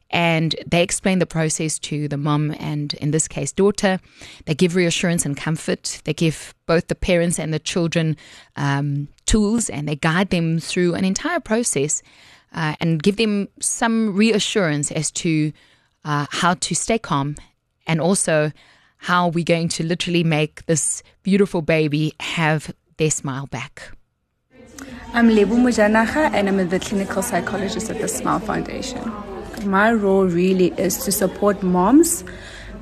and 0.10 0.56
they 0.66 0.82
explain 0.82 1.20
the 1.20 1.26
process 1.26 1.80
to 1.80 2.08
the 2.08 2.18
mom 2.18 2.52
and, 2.60 2.94
in 2.96 3.12
this 3.12 3.28
case, 3.28 3.52
daughter. 3.52 4.00
They 4.46 4.56
give 4.56 4.76
reassurance 4.76 5.26
and 5.26 5.36
comfort. 5.36 6.02
They 6.06 6.14
give 6.14 6.54
both 6.66 6.88
the 6.88 6.96
parents 6.96 7.40
and 7.40 7.54
the 7.54 7.60
children 7.60 8.16
um, 8.56 9.10
tools 9.26 9.70
and 9.70 9.88
they 9.88 9.96
guide 9.96 10.30
them 10.30 10.60
through 10.60 10.96
an 10.96 11.04
entire 11.04 11.40
process 11.40 12.02
uh, 12.54 12.76
and 12.80 13.04
give 13.04 13.18
them 13.18 13.50
some 13.60 14.16
reassurance 14.16 14.92
as 14.92 15.12
to 15.12 15.52
uh, 16.06 16.26
how 16.30 16.54
to 16.56 16.74
stay 16.74 16.98
calm 16.98 17.36
and 17.86 18.00
also 18.00 18.52
how 18.98 19.28
we're 19.28 19.44
going 19.44 19.68
to 19.70 19.84
literally 19.84 20.24
make 20.24 20.66
this 20.66 21.04
beautiful 21.24 21.62
baby 21.62 22.14
have 22.20 22.74
their 22.98 23.12
smile 23.12 23.48
back. 23.48 23.92
I'm 25.14 25.30
Lebu 25.30 25.58
Mujanaha 25.58 26.32
and 26.34 26.48
I'm 26.48 26.70
the 26.70 26.80
clinical 26.80 27.22
psychologist 27.22 27.90
at 27.90 28.00
the 28.00 28.08
Smile 28.08 28.40
Foundation 28.40 29.27
my 29.66 29.92
role 29.92 30.26
really 30.26 30.74
is 30.78 30.98
to 31.06 31.12
support 31.12 31.64
moms 31.64 32.24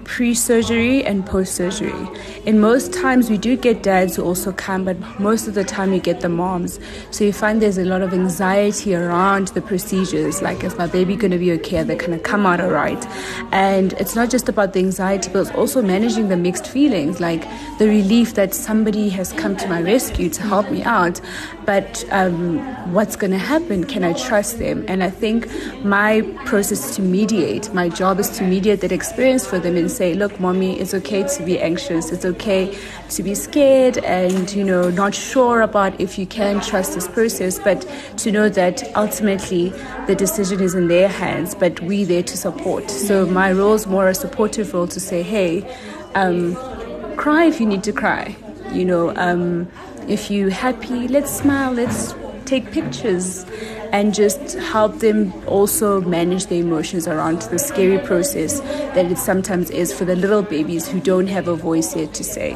pre-surgery 0.06 1.04
and 1.04 1.26
post-surgery. 1.26 2.08
In 2.46 2.60
most 2.60 2.94
times 2.94 3.30
we 3.30 3.38
do 3.38 3.58
get 3.58 3.84
dads 3.84 4.16
who 4.16 4.24
also 4.24 4.52
come, 4.52 4.86
but 4.86 4.98
most 5.20 5.48
of 5.48 5.56
the 5.56 5.64
time 5.64 5.94
you 5.94 6.00
get 6.00 6.22
the 6.22 6.30
moms. 6.30 6.80
So 7.12 7.24
you 7.24 7.34
find 7.34 7.62
there's 7.62 7.78
a 7.78 7.86
lot 7.86 8.02
of 8.02 8.14
anxiety 8.14 8.96
around 8.96 9.50
the 9.50 9.62
procedures, 9.62 10.42
like 10.42 10.64
is 10.64 10.78
my 10.78 10.88
baby 10.88 11.16
going 11.16 11.32
to 11.32 11.38
be 11.38 11.52
okay? 11.54 11.80
Are 11.80 11.84
they 11.84 11.96
going 11.96 12.12
to 12.12 12.20
come 12.20 12.46
out 12.46 12.62
alright? 12.62 13.06
And 13.52 13.94
it's 13.94 14.16
not 14.16 14.30
just 14.30 14.48
about 14.48 14.74
the 14.74 14.80
anxiety, 14.80 15.30
but 15.34 15.40
it's 15.40 15.52
also 15.52 15.82
managing 15.82 16.30
the 16.30 16.38
mixed 16.38 16.68
feelings, 16.68 17.20
like 17.20 17.42
the 17.80 17.88
relief 17.88 18.36
that 18.36 18.54
somebody 18.54 19.10
has 19.10 19.34
come 19.34 19.58
to 19.58 19.68
my 19.68 19.82
rescue 19.82 20.30
to 20.30 20.42
help 20.44 20.70
me 20.72 20.84
out. 20.84 21.20
But 21.66 22.06
um, 22.12 22.60
what's 22.94 23.16
going 23.16 23.32
to 23.32 23.40
happen? 23.40 23.84
Can 23.86 24.04
I 24.04 24.14
trust 24.14 24.60
them? 24.60 24.86
And 24.88 25.04
I 25.04 25.10
think 25.10 25.48
my 25.84 26.22
process 26.46 26.96
to 26.96 27.02
mediate, 27.02 27.74
my 27.74 27.90
job 27.90 28.20
is 28.20 28.30
to 28.38 28.44
mediate 28.44 28.82
that 28.82 28.92
experience 28.92 29.48
for 29.48 29.58
them 29.58 29.76
and 29.76 29.90
say, 29.96 30.14
look, 30.14 30.40
mommy, 30.40 30.80
it's 30.80 30.94
okay 30.94 31.24
to 31.24 31.44
be 31.44 31.60
anxious. 31.60 32.12
It's 32.12 32.25
okay 32.25 32.78
to 33.10 33.24
be 33.24 33.34
scared 33.36 33.98
and, 34.00 34.52
you 34.54 34.64
know, 34.64 34.90
not 34.90 35.16
sure 35.16 35.62
about 35.62 36.00
if 36.00 36.18
you 36.18 36.25
can 36.25 36.60
trust 36.62 36.94
this 36.94 37.08
process, 37.08 37.60
but 37.60 37.88
to 38.18 38.32
know 38.32 38.50
that 38.50 38.84
ultimately 38.96 39.70
the 40.08 40.16
decision 40.16 40.60
is 40.62 40.75
in 40.75 40.88
their 40.88 41.08
hands, 41.08 41.56
but 41.56 41.80
we're 41.82 42.06
there 42.06 42.24
to 42.24 42.38
support. 42.38 42.90
So 42.92 43.25
my 43.25 43.52
role 43.52 43.74
is 43.74 43.88
more 43.88 44.10
a 44.10 44.16
supportive 44.16 44.74
role 44.74 44.88
to 44.88 45.00
say, 45.00 45.24
hey, 45.24 45.64
um, 46.16 46.56
cry 47.16 47.46
if 47.46 47.60
you 47.60 47.66
need 47.66 47.84
to 47.84 47.94
cry. 47.94 48.36
You 48.72 48.86
know, 48.86 49.16
um, 49.16 49.68
if 50.08 50.30
you're 50.30 50.50
happy, 50.50 51.08
let's 51.08 51.32
smile, 51.32 51.72
let's 51.72 52.14
take 52.46 52.72
pictures 52.72 53.46
and 53.96 54.14
just 54.14 54.56
help 54.74 55.00
them 55.00 55.32
also 55.48 56.02
manage 56.02 56.48
their 56.48 56.60
emotions 56.60 57.08
around 57.08 57.42
the 57.44 57.58
scary 57.58 57.98
process 58.00 58.60
that 58.94 59.10
it 59.10 59.18
sometimes 59.18 59.70
is 59.70 59.94
for 59.98 60.04
the 60.04 60.18
little 60.18 60.42
babies 60.42 60.86
who 60.86 61.00
don't 61.00 61.28
have 61.28 61.48
a 61.48 61.56
voice 61.56 61.96
yet 61.96 62.14
to 62.14 62.22
say 62.22 62.52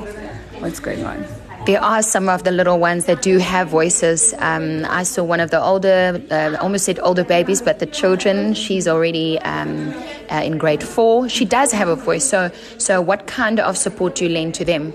what's 0.60 0.82
going 0.82 1.06
on. 1.06 1.26
There 1.66 1.82
are 1.82 2.02
some 2.02 2.28
of 2.28 2.44
the 2.44 2.52
little 2.52 2.78
ones 2.78 3.06
that 3.06 3.22
do 3.22 3.38
have 3.38 3.70
voices. 3.70 4.34
Um, 4.40 4.86
I 4.90 5.04
saw 5.04 5.24
one 5.24 5.40
of 5.40 5.50
the 5.50 5.62
older, 5.62 6.22
uh, 6.30 6.58
almost 6.60 6.84
said 6.86 7.00
older 7.00 7.24
babies, 7.24 7.62
but 7.62 7.80
the 7.80 7.86
children. 7.86 8.54
She's 8.54 8.86
already 8.86 9.40
um, 9.40 9.94
uh, 10.30 10.42
in 10.44 10.58
grade 10.58 10.84
four. 10.84 11.30
She 11.30 11.46
does 11.46 11.72
have 11.72 11.88
a 11.88 11.96
voice. 11.96 12.26
So, 12.26 12.52
so 12.78 13.00
what 13.00 13.28
kind 13.28 13.62
of 13.62 13.78
support 13.78 14.16
do 14.16 14.26
you 14.26 14.32
lend 14.32 14.56
to 14.56 14.66
them? 14.66 14.94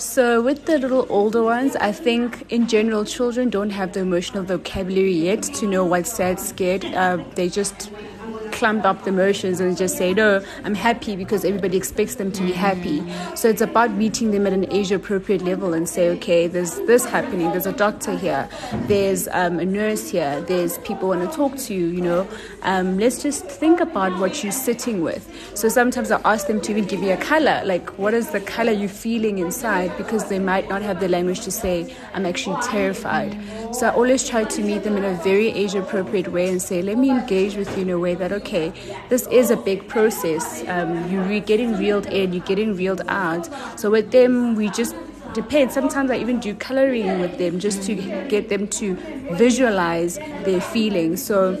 So, 0.00 0.40
with 0.40 0.64
the 0.64 0.78
little 0.78 1.06
older 1.10 1.42
ones, 1.42 1.76
I 1.76 1.92
think 1.92 2.50
in 2.50 2.66
general, 2.66 3.04
children 3.04 3.50
don't 3.50 3.68
have 3.68 3.92
the 3.92 4.00
emotional 4.00 4.42
vocabulary 4.42 5.12
yet 5.12 5.42
to 5.42 5.66
know 5.66 5.84
what's 5.84 6.10
sad, 6.10 6.40
scared. 6.40 6.86
Uh, 6.86 7.18
they 7.34 7.50
just 7.50 7.90
clump 8.52 8.84
up 8.84 9.04
the 9.04 9.10
emotions 9.10 9.60
and 9.60 9.76
just 9.76 9.96
say, 9.96 10.12
no, 10.14 10.44
I'm 10.64 10.74
happy 10.74 11.16
because 11.16 11.44
everybody 11.44 11.76
expects 11.76 12.16
them 12.16 12.32
to 12.32 12.42
be 12.42 12.52
happy. 12.52 13.02
So 13.34 13.48
it's 13.48 13.60
about 13.60 13.92
meeting 13.92 14.30
them 14.30 14.46
at 14.46 14.52
an 14.52 14.70
age 14.72 14.92
appropriate 14.92 15.42
level 15.42 15.74
and 15.74 15.88
say, 15.88 16.08
okay, 16.10 16.46
there's 16.46 16.76
this 16.80 17.04
happening, 17.04 17.50
there's 17.50 17.66
a 17.66 17.72
doctor 17.72 18.16
here, 18.16 18.48
there's 18.86 19.28
um, 19.28 19.58
a 19.58 19.64
nurse 19.64 20.10
here, 20.10 20.40
there's 20.42 20.78
people 20.78 21.08
want 21.08 21.28
to 21.28 21.36
talk 21.36 21.56
to 21.56 21.74
you, 21.74 21.86
you 21.86 22.00
know. 22.00 22.28
Um, 22.62 22.98
let's 22.98 23.22
just 23.22 23.44
think 23.46 23.80
about 23.80 24.18
what 24.18 24.42
you're 24.42 24.52
sitting 24.52 25.02
with. 25.02 25.28
So 25.54 25.68
sometimes 25.68 26.10
I 26.10 26.20
ask 26.24 26.46
them 26.46 26.60
to 26.62 26.70
even 26.72 26.84
give 26.84 27.00
me 27.00 27.10
a 27.10 27.16
color, 27.16 27.62
like 27.64 27.88
what 27.98 28.14
is 28.14 28.30
the 28.30 28.40
color 28.40 28.72
you're 28.72 28.88
feeling 28.88 29.38
inside 29.38 29.96
because 29.96 30.28
they 30.28 30.38
might 30.38 30.68
not 30.68 30.82
have 30.82 31.00
the 31.00 31.08
language 31.08 31.40
to 31.42 31.50
say, 31.50 31.94
I'm 32.14 32.26
actually 32.26 32.60
terrified. 32.62 33.36
So 33.72 33.86
I 33.86 33.90
always 33.90 34.28
try 34.28 34.44
to 34.44 34.62
meet 34.62 34.82
them 34.82 34.96
in 34.96 35.04
a 35.04 35.14
very 35.22 35.48
age 35.48 35.74
appropriate 35.76 36.28
way 36.32 36.48
and 36.48 36.60
say, 36.60 36.82
let 36.82 36.98
me 36.98 37.08
engage 37.08 37.54
with 37.54 37.74
you 37.76 37.82
in 37.82 37.90
a 37.90 37.98
way 37.98 38.14
that, 38.16 38.32
okay, 38.32 38.72
this 39.08 39.28
is 39.28 39.50
a 39.50 39.56
big 39.56 39.86
process. 39.86 40.64
Um, 40.66 41.10
you're 41.10 41.40
getting 41.40 41.76
reeled 41.76 42.06
in, 42.06 42.32
you're 42.32 42.44
getting 42.44 42.74
reeled 42.76 43.02
out. 43.06 43.48
So 43.78 43.90
with 43.90 44.10
them, 44.10 44.56
we 44.56 44.70
just 44.70 44.96
depend. 45.34 45.70
Sometimes 45.70 46.10
I 46.10 46.16
even 46.16 46.40
do 46.40 46.54
coloring 46.54 47.20
with 47.20 47.38
them 47.38 47.60
just 47.60 47.84
to 47.84 47.94
get 48.28 48.48
them 48.48 48.66
to 48.68 48.96
visualize 49.34 50.16
their 50.16 50.60
feelings. 50.60 51.22
So 51.22 51.54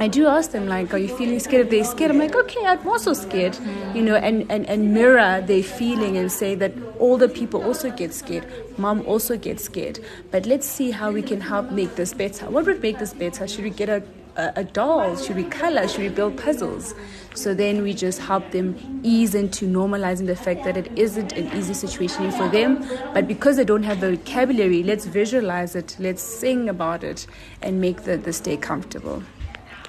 I 0.00 0.08
do 0.08 0.26
ask 0.26 0.50
them 0.50 0.66
like, 0.66 0.92
"Are 0.94 0.98
you 0.98 1.08
feeling 1.08 1.38
scared?" 1.40 1.66
If 1.66 1.70
they're 1.70 1.84
scared, 1.84 2.10
I'm 2.10 2.18
like, 2.18 2.34
"Okay, 2.34 2.64
I'm 2.64 2.86
also 2.88 3.12
scared," 3.12 3.58
you 3.94 4.02
know, 4.02 4.16
and, 4.16 4.50
and, 4.50 4.66
and 4.66 4.92
mirror 4.94 5.42
their 5.46 5.62
feeling 5.62 6.16
and 6.16 6.30
say 6.30 6.54
that 6.56 6.72
older 6.98 7.28
people 7.28 7.62
also 7.62 7.90
get 7.90 8.12
scared, 8.14 8.46
mom 8.78 9.04
also 9.06 9.36
gets 9.36 9.64
scared. 9.64 10.00
But 10.30 10.46
let's 10.46 10.66
see 10.66 10.90
how 10.90 11.12
we 11.12 11.22
can 11.22 11.40
help 11.40 11.70
make 11.70 11.94
this 11.96 12.14
better. 12.14 12.50
What 12.50 12.66
would 12.66 12.82
make 12.82 12.98
this 12.98 13.14
better? 13.14 13.46
Should 13.46 13.64
we 13.64 13.70
get 13.70 13.88
a 13.88 14.02
a, 14.36 14.64
doll? 14.64 15.16
Should 15.16 15.36
we 15.36 15.44
color? 15.44 15.86
Should 15.88 16.00
we 16.00 16.08
build 16.08 16.38
puzzles? 16.38 16.94
So 17.34 17.54
then 17.54 17.82
we 17.82 17.94
just 17.94 18.20
help 18.20 18.50
them 18.50 19.00
ease 19.02 19.34
into 19.34 19.66
normalizing 19.66 20.26
the 20.26 20.36
fact 20.36 20.64
that 20.64 20.76
it 20.76 20.90
isn't 20.96 21.32
an 21.32 21.56
easy 21.56 21.74
situation 21.74 22.30
for 22.32 22.48
them. 22.48 22.86
But 23.12 23.26
because 23.28 23.56
they 23.56 23.64
don't 23.64 23.82
have 23.82 24.00
the 24.00 24.16
vocabulary, 24.16 24.82
let's 24.82 25.04
visualize 25.04 25.74
it, 25.74 25.96
let's 25.98 26.22
sing 26.22 26.68
about 26.68 27.04
it, 27.04 27.26
and 27.62 27.80
make 27.80 28.02
the, 28.02 28.16
the 28.16 28.32
stay 28.32 28.56
comfortable. 28.56 29.22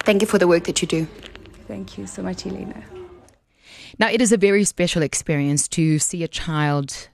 Thank 0.03 0.21
you 0.21 0.27
for 0.27 0.37
the 0.37 0.47
work 0.47 0.65
that 0.65 0.81
you 0.81 0.87
do. 0.87 1.07
Thank 1.67 1.97
you 1.97 2.07
so 2.07 2.21
much, 2.21 2.43
Elana. 2.43 2.83
Now, 3.99 4.09
it 4.09 4.21
is 4.21 4.31
a 4.31 4.37
very 4.37 4.63
special 4.63 5.01
experience 5.01 5.67
to 5.69 5.99
see 5.99 6.23
a 6.23 6.27
child 6.27 7.09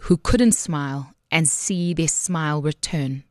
who 0.00 0.16
couldn't 0.16 0.52
smile 0.52 1.14
and 1.30 1.48
see 1.48 1.94
their 1.94 2.08
smile 2.08 2.62
return 2.62 3.24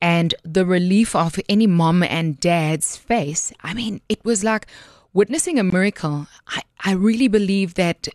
and 0.00 0.34
the 0.42 0.66
relief 0.66 1.14
of 1.14 1.38
any 1.48 1.66
mom 1.66 2.02
and 2.02 2.40
dad's 2.40 2.96
face. 2.96 3.52
I 3.62 3.74
mean, 3.74 4.00
it 4.08 4.24
was 4.24 4.42
like 4.42 4.66
witnessing 5.12 5.58
a 5.58 5.64
miracle. 5.64 6.26
I, 6.48 6.62
I 6.80 6.92
really 6.92 7.28
believe 7.28 7.74
that 7.74 8.08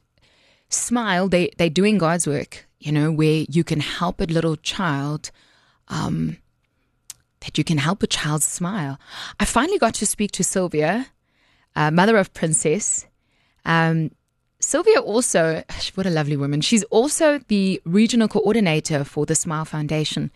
smile, 0.70 1.28
they, 1.28 1.52
they're 1.58 1.70
doing 1.70 1.98
God's 1.98 2.28
work, 2.28 2.68
you 2.80 2.92
know, 2.92 3.12
where 3.12 3.46
you 3.50 3.64
can 3.64 3.80
help 3.80 4.22
a 4.22 4.26
little 4.26 4.56
child, 4.58 5.32
um, 5.88 6.38
that 7.42 7.58
you 7.58 7.64
can 7.64 7.78
help 7.78 8.02
a 8.04 8.08
child 8.08 8.44
smile. 8.44 9.00
I 9.40 9.46
finally 9.46 9.78
got 9.78 9.94
to 9.96 10.06
speak 10.06 10.32
to 10.34 10.44
Sylvia, 10.44 11.08
uh, 11.76 11.92
mother 11.92 12.18
of 12.18 12.34
Princess. 12.34 13.06
Um, 13.66 14.12
Sylvia 14.60 15.00
also, 15.00 15.64
what 15.96 16.06
a 16.06 16.12
lovely 16.12 16.38
woman. 16.38 16.62
She's 16.62 16.84
also 16.86 17.40
the 17.48 17.82
regional 17.84 18.28
coordinator 18.28 19.04
for 19.04 19.26
the 19.26 19.36
Smile 19.36 19.66
Foundation. 19.66 20.32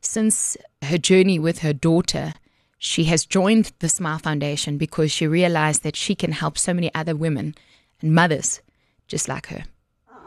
Since 0.00 0.56
her 0.82 0.98
journey 0.98 1.38
with 1.38 1.58
her 1.58 1.72
daughter, 1.72 2.34
she 2.78 3.04
has 3.04 3.26
joined 3.26 3.72
the 3.80 3.88
Smile 3.88 4.18
Foundation 4.18 4.78
because 4.78 5.10
she 5.10 5.26
realized 5.26 5.82
that 5.82 5.96
she 5.96 6.14
can 6.14 6.32
help 6.32 6.56
so 6.56 6.72
many 6.72 6.94
other 6.94 7.14
women 7.14 7.54
and 8.00 8.14
mothers 8.14 8.62
just 9.06 9.28
like 9.28 9.48
her. 9.48 9.64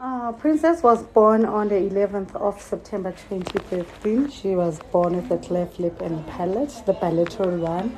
Uh, 0.02 0.32
Princess 0.32 0.82
was 0.82 1.04
born 1.04 1.44
on 1.44 1.68
the 1.68 1.76
11th 1.76 2.34
of 2.34 2.60
September 2.60 3.12
2015. 3.12 4.32
She 4.32 4.56
was 4.56 4.80
born 4.90 5.14
with 5.14 5.30
a 5.30 5.38
cleft 5.38 5.78
lip 5.78 6.00
and 6.00 6.26
palate, 6.26 6.74
the 6.86 6.92
bilateral 6.94 7.56
one. 7.58 7.96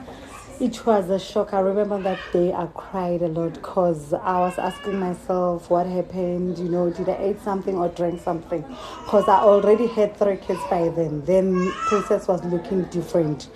It 0.60 0.84
was 0.84 1.08
a 1.08 1.18
shock. 1.18 1.54
I 1.54 1.60
remember 1.60 1.98
that 2.02 2.18
day 2.30 2.52
I 2.52 2.66
cried 2.74 3.22
a 3.22 3.28
lot 3.28 3.54
because 3.54 4.12
I 4.12 4.38
was 4.40 4.58
asking 4.58 5.00
myself 5.00 5.70
what 5.70 5.86
happened. 5.86 6.58
You 6.58 6.68
know, 6.68 6.90
did 6.90 7.08
I 7.08 7.30
eat 7.30 7.40
something 7.40 7.74
or 7.74 7.88
drink 7.88 8.20
something? 8.20 8.60
Because 9.04 9.26
I 9.26 9.38
already 9.38 9.86
had 9.86 10.14
three 10.18 10.36
kids 10.36 10.60
by 10.68 10.90
then. 10.90 11.24
Then 11.24 11.72
Princess 11.88 12.28
was 12.28 12.44
looking 12.44 12.82
different. 12.90 13.48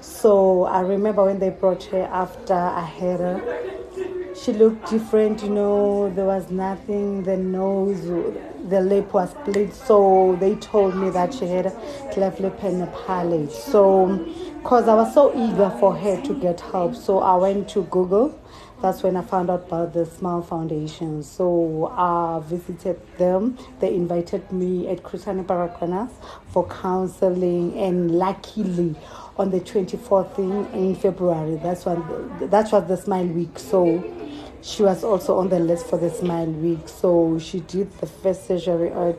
So 0.00 0.62
I 0.62 0.82
remember 0.82 1.24
when 1.24 1.40
they 1.40 1.50
brought 1.50 1.82
her 1.86 2.02
after 2.02 2.54
I 2.54 2.84
had 2.84 3.18
her, 3.18 3.76
she 4.42 4.52
looked 4.52 4.90
different. 4.90 5.42
You 5.42 5.50
know, 5.50 6.10
there 6.14 6.24
was 6.24 6.50
nothing. 6.50 7.22
The 7.22 7.36
nose, 7.36 8.02
the 8.68 8.80
lip 8.80 9.12
was 9.12 9.30
split. 9.30 9.74
So 9.74 10.36
they 10.40 10.54
told 10.56 10.96
me 10.96 11.10
that 11.10 11.34
she 11.34 11.46
had 11.46 11.66
a 11.66 12.10
cleft 12.12 12.40
lip 12.40 12.62
and 12.62 12.82
a 12.82 12.86
palate. 13.06 13.52
So 13.52 14.06
because 14.66 14.88
I 14.88 14.94
was 14.94 15.14
so 15.14 15.32
eager 15.32 15.70
for 15.78 15.96
her 15.96 16.20
to 16.22 16.34
get 16.34 16.60
help. 16.60 16.96
So 16.96 17.20
I 17.20 17.36
went 17.36 17.68
to 17.70 17.82
Google. 17.84 18.38
That's 18.82 19.02
when 19.02 19.16
I 19.16 19.22
found 19.22 19.48
out 19.48 19.68
about 19.68 19.94
the 19.94 20.04
Smile 20.04 20.42
Foundation. 20.42 21.22
So 21.22 21.86
I 21.96 22.40
visited 22.44 23.00
them. 23.16 23.56
They 23.80 23.94
invited 23.94 24.52
me 24.52 24.88
at 24.88 25.02
Chris 25.02 25.24
Hani 25.24 25.46
Baragwanath 25.46 26.10
for 26.48 26.66
counseling, 26.68 27.78
and 27.78 28.10
luckily, 28.18 28.94
on 29.38 29.50
the 29.50 29.60
24th 29.60 30.38
in 30.74 30.94
February, 30.94 31.56
that's 31.62 31.86
when 31.86 32.02
that 32.50 32.70
was 32.70 32.86
the 32.88 32.96
Smile 32.96 33.26
Week. 33.26 33.58
So 33.58 34.02
she 34.66 34.82
was 34.82 35.04
also 35.04 35.38
on 35.38 35.48
the 35.48 35.60
list 35.60 35.86
for 35.86 35.96
the 35.96 36.10
Smile 36.10 36.46
Week. 36.46 36.88
So 36.88 37.38
she 37.38 37.60
did 37.60 37.90
the 38.00 38.06
first 38.06 38.48
surgery 38.48 38.90
at 38.90 39.16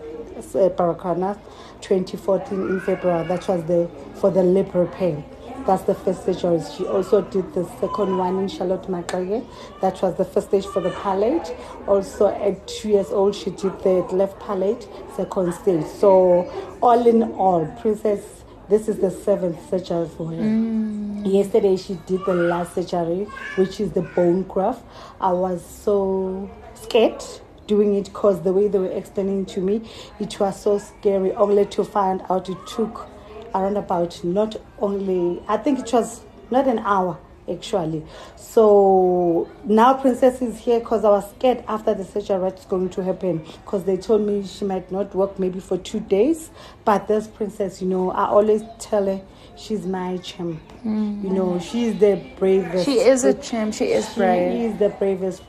Baragwanath 0.76 1.40
2014 1.82 2.60
in 2.60 2.80
February. 2.82 3.26
That 3.28 3.48
was 3.48 3.64
the 3.64 3.90
for 4.16 4.30
the 4.30 4.44
lip 4.44 4.74
repair. 4.74 5.24
That's 5.66 5.84
the 5.84 5.96
first 5.96 6.24
stage. 6.24 6.40
She 6.40 6.86
also 6.86 7.22
did 7.22 7.54
the 7.54 7.66
second 7.80 8.18
one 8.18 8.40
in 8.40 8.48
Charlotte 8.48 8.84
Maxeke. 8.84 9.46
That 9.82 10.02
was 10.02 10.16
the 10.16 10.26
first 10.26 10.50
stage 10.50 10.66
for 10.66 10.82
the 10.82 10.92
palate. 10.92 11.56
Also, 11.88 12.28
at 12.28 12.68
two 12.68 12.90
years 12.90 13.08
old, 13.12 13.36
she 13.36 13.50
did 13.50 13.78
the 13.84 14.06
left 14.12 14.40
palate, 14.40 14.88
second 15.16 15.54
stage. 15.54 15.86
So, 15.86 16.50
all 16.82 17.06
in 17.06 17.24
all, 17.34 17.66
Princess, 17.82 18.44
this 18.70 18.88
is 18.88 19.00
the 19.00 19.12
seventh 19.12 19.70
surgery 19.70 20.08
for 20.16 20.28
her. 20.28 20.36
Mm. 20.36 20.87
Yesterday, 21.28 21.76
she 21.76 22.00
did 22.06 22.24
the 22.26 22.34
last 22.34 22.76
surgery, 22.76 23.26
which 23.56 23.82
is 23.82 23.92
the 23.92 24.02
bone 24.02 24.44
graft. 24.44 24.82
I 25.20 25.34
was 25.34 25.66
so 25.66 26.50
scared 26.74 27.22
doing 27.68 27.96
it 27.96 28.06
because 28.06 28.42
the 28.44 28.54
way 28.54 28.70
they 28.70 28.80
were 28.80 28.92
explaining 28.92 29.46
to 29.48 29.60
me, 29.60 29.82
it 30.22 30.40
was 30.40 30.58
so 30.62 30.78
scary. 30.78 31.34
Only 31.34 31.66
to 31.66 31.84
find 31.84 32.22
out 32.30 32.48
it 32.48 32.58
took 32.66 33.10
around 33.54 33.76
about 33.76 34.24
not 34.24 34.56
only, 34.80 35.44
I 35.50 35.58
think 35.58 35.80
it 35.80 35.92
was 35.92 36.22
not 36.50 36.66
an 36.66 36.80
hour 36.80 37.20
actually. 37.50 38.06
So 38.38 39.50
now 39.66 39.96
Princess 39.96 40.42
is 40.42 40.60
here 40.60 40.80
because 40.80 41.04
I 41.04 41.10
was 41.10 41.30
scared 41.32 41.64
after 41.68 41.94
the 41.94 42.06
surgery 42.06 42.40
what's 42.40 42.66
going 42.66 42.90
to 42.90 43.04
happen 43.04 43.40
because 43.66 43.84
they 43.84 43.98
told 43.98 44.22
me 44.22 44.46
she 44.46 44.64
might 44.64 44.90
not 44.92 45.14
work 45.14 45.40
maybe 45.40 45.60
for 45.60 45.78
two 45.78 46.00
days. 46.00 46.52
But 46.86 47.08
this 47.10 47.28
Princess, 47.28 47.82
you 47.82 47.90
know, 47.90 48.12
I 48.12 48.28
always 48.28 48.64
tell 48.80 49.08
her 49.08 49.22
she's 49.58 49.86
my 49.86 50.18
champ. 50.18 50.62
Mm. 50.86 51.24
You 51.24 51.30
know, 51.30 51.60
she's 51.60 51.98
the 52.00 52.24
bravest. 52.38 52.86
She 52.86 53.00
is 53.00 53.24
a 53.24 53.34
champ. 53.34 53.74
She 53.74 53.86
is 53.86 54.08
brave. 54.16 54.52
She 54.54 54.66
is 54.66 54.80
the 54.80 54.90
bravest 54.90 55.42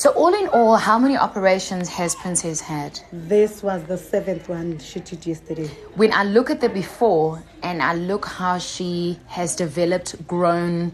so, 0.00 0.12
all 0.12 0.32
in 0.32 0.48
all, 0.48 0.76
how 0.76 0.98
many 0.98 1.18
operations 1.18 1.88
has 1.90 2.14
Princess 2.14 2.58
had? 2.58 2.98
This 3.12 3.62
was 3.62 3.84
the 3.84 3.98
seventh 3.98 4.48
one 4.48 4.78
she 4.78 5.00
did 5.00 5.26
yesterday. 5.26 5.66
When 5.94 6.12
I 6.14 6.24
look 6.24 6.48
at 6.48 6.62
the 6.62 6.70
before 6.70 7.42
and 7.62 7.82
I 7.82 7.92
look 7.92 8.24
how 8.24 8.56
she 8.56 9.18
has 9.26 9.54
developed, 9.54 10.26
grown, 10.26 10.92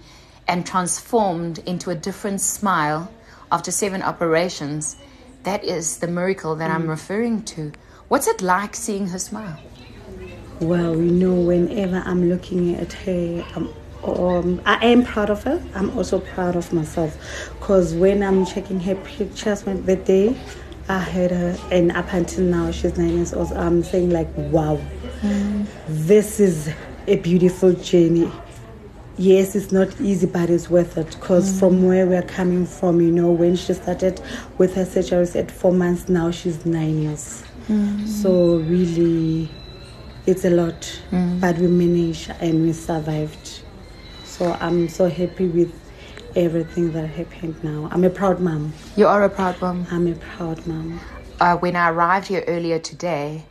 and 0.48 0.66
transformed 0.66 1.60
into 1.66 1.90
a 1.90 1.94
different 1.94 2.40
smile 2.40 3.08
after 3.52 3.70
seven 3.70 4.02
operations, 4.02 4.96
that 5.44 5.62
is 5.62 5.98
the 5.98 6.08
miracle 6.08 6.56
that 6.56 6.68
mm. 6.68 6.74
I'm 6.74 6.88
referring 6.88 7.44
to. 7.54 7.70
What's 8.08 8.26
it 8.26 8.42
like 8.42 8.74
seeing 8.74 9.06
her 9.08 9.20
smile? 9.20 9.60
Well, 10.60 10.96
you 10.96 11.10
know, 11.10 11.34
whenever 11.34 12.02
I'm 12.06 12.28
looking 12.28 12.76
at 12.76 12.92
her, 12.92 13.44
I'm 13.54 13.68
um, 14.04 14.60
I 14.64 14.84
am 14.86 15.04
proud 15.04 15.30
of 15.30 15.42
her. 15.44 15.62
I'm 15.74 15.96
also 15.96 16.20
proud 16.20 16.56
of 16.56 16.72
myself 16.72 17.50
because 17.58 17.94
when 17.94 18.22
I'm 18.22 18.46
checking 18.46 18.80
her 18.80 18.94
pictures 18.94 19.64
when 19.64 19.84
the 19.84 19.96
day 19.96 20.36
I 20.88 21.00
had 21.00 21.30
her, 21.32 21.58
and 21.72 21.90
up 21.92 22.12
until 22.12 22.44
now 22.44 22.70
she's 22.70 22.96
nine 22.96 23.16
years 23.16 23.34
old, 23.34 23.52
I'm 23.52 23.82
saying 23.82 24.10
like, 24.10 24.28
wow, 24.36 24.80
mm. 25.22 25.66
this 25.88 26.38
is 26.38 26.72
a 27.06 27.16
beautiful 27.16 27.72
journey. 27.72 28.30
Yes, 29.18 29.56
it's 29.56 29.72
not 29.72 29.98
easy, 30.00 30.26
but 30.26 30.50
it's 30.50 30.68
worth 30.68 30.98
it 30.98 31.10
because 31.12 31.52
mm. 31.52 31.58
from 31.58 31.86
where 31.86 32.06
we're 32.06 32.22
coming 32.22 32.66
from, 32.66 33.00
you 33.00 33.10
know, 33.10 33.30
when 33.32 33.56
she 33.56 33.74
started 33.74 34.20
with 34.58 34.74
her 34.74 34.84
surgeries 34.84 35.34
at 35.34 35.50
four 35.50 35.72
months, 35.72 36.08
now 36.08 36.30
she's 36.30 36.64
nine 36.64 37.02
years. 37.02 37.42
Mm. 37.68 38.06
So 38.06 38.58
really, 38.58 39.50
it's 40.26 40.44
a 40.44 40.50
lot, 40.50 41.00
mm. 41.10 41.40
but 41.40 41.56
we 41.58 41.68
managed 41.68 42.30
and 42.40 42.62
we 42.62 42.72
survived. 42.72 43.60
So 44.24 44.52
I'm 44.60 44.88
so 44.88 45.08
happy 45.08 45.46
with 45.46 45.72
everything 46.34 46.92
that 46.92 47.06
happened 47.06 47.62
now. 47.62 47.88
I'm 47.92 48.04
a 48.04 48.10
proud 48.10 48.40
mom. 48.40 48.72
You 48.96 49.06
are 49.06 49.22
a 49.22 49.30
proud 49.30 49.60
mom? 49.60 49.86
I'm 49.90 50.06
a 50.06 50.14
proud 50.14 50.66
mom. 50.66 51.00
Uh, 51.40 51.56
when 51.56 51.76
I 51.76 51.90
arrived 51.90 52.28
here 52.28 52.44
earlier 52.46 52.78
today, 52.78 53.44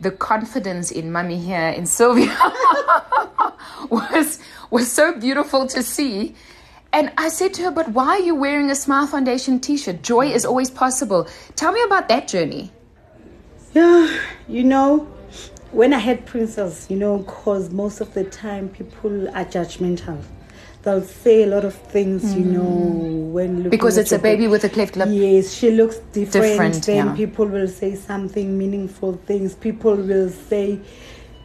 the 0.00 0.10
confidence 0.10 0.90
in 0.90 1.12
mummy 1.12 1.38
here 1.38 1.68
in 1.68 1.84
Sylvia 1.84 2.34
was 3.90 4.38
was 4.70 4.90
so 4.90 5.18
beautiful 5.18 5.66
to 5.66 5.82
see. 5.82 6.34
And 6.92 7.12
I 7.16 7.28
said 7.28 7.54
to 7.54 7.62
her, 7.64 7.70
But 7.70 7.90
why 7.90 8.16
are 8.16 8.20
you 8.20 8.34
wearing 8.34 8.70
a 8.70 8.74
Smile 8.74 9.06
Foundation 9.06 9.60
t 9.60 9.76
shirt? 9.76 10.02
Joy 10.02 10.28
is 10.28 10.44
always 10.44 10.70
possible. 10.70 11.28
Tell 11.54 11.72
me 11.72 11.82
about 11.82 12.08
that 12.08 12.28
journey. 12.28 12.72
Yeah, 13.74 14.20
you 14.48 14.64
know, 14.64 15.06
when 15.72 15.92
I 15.92 15.98
had 15.98 16.26
Princess, 16.26 16.86
you 16.90 16.96
know, 16.96 17.18
because 17.18 17.70
most 17.70 18.00
of 18.00 18.12
the 18.14 18.24
time 18.24 18.68
people 18.68 19.28
are 19.28 19.44
judgmental. 19.44 20.22
They'll 20.82 21.02
say 21.02 21.42
a 21.42 21.46
lot 21.46 21.64
of 21.66 21.74
things, 21.74 22.24
mm. 22.24 22.38
you 22.38 22.44
know, 22.44 22.64
when 23.32 23.68
because 23.68 23.98
it's 23.98 24.12
a 24.12 24.18
baby 24.18 24.48
with 24.48 24.64
a 24.64 24.70
cleft 24.70 24.96
lip. 24.96 25.08
Yes, 25.12 25.52
she 25.52 25.70
looks 25.70 25.98
different. 26.12 26.32
different 26.32 26.86
then 26.86 27.06
yeah. 27.08 27.14
people 27.14 27.46
will 27.46 27.68
say 27.68 27.94
something 27.94 28.56
meaningful 28.56 29.12
things. 29.26 29.54
People 29.54 29.94
will 29.94 30.30
say 30.30 30.80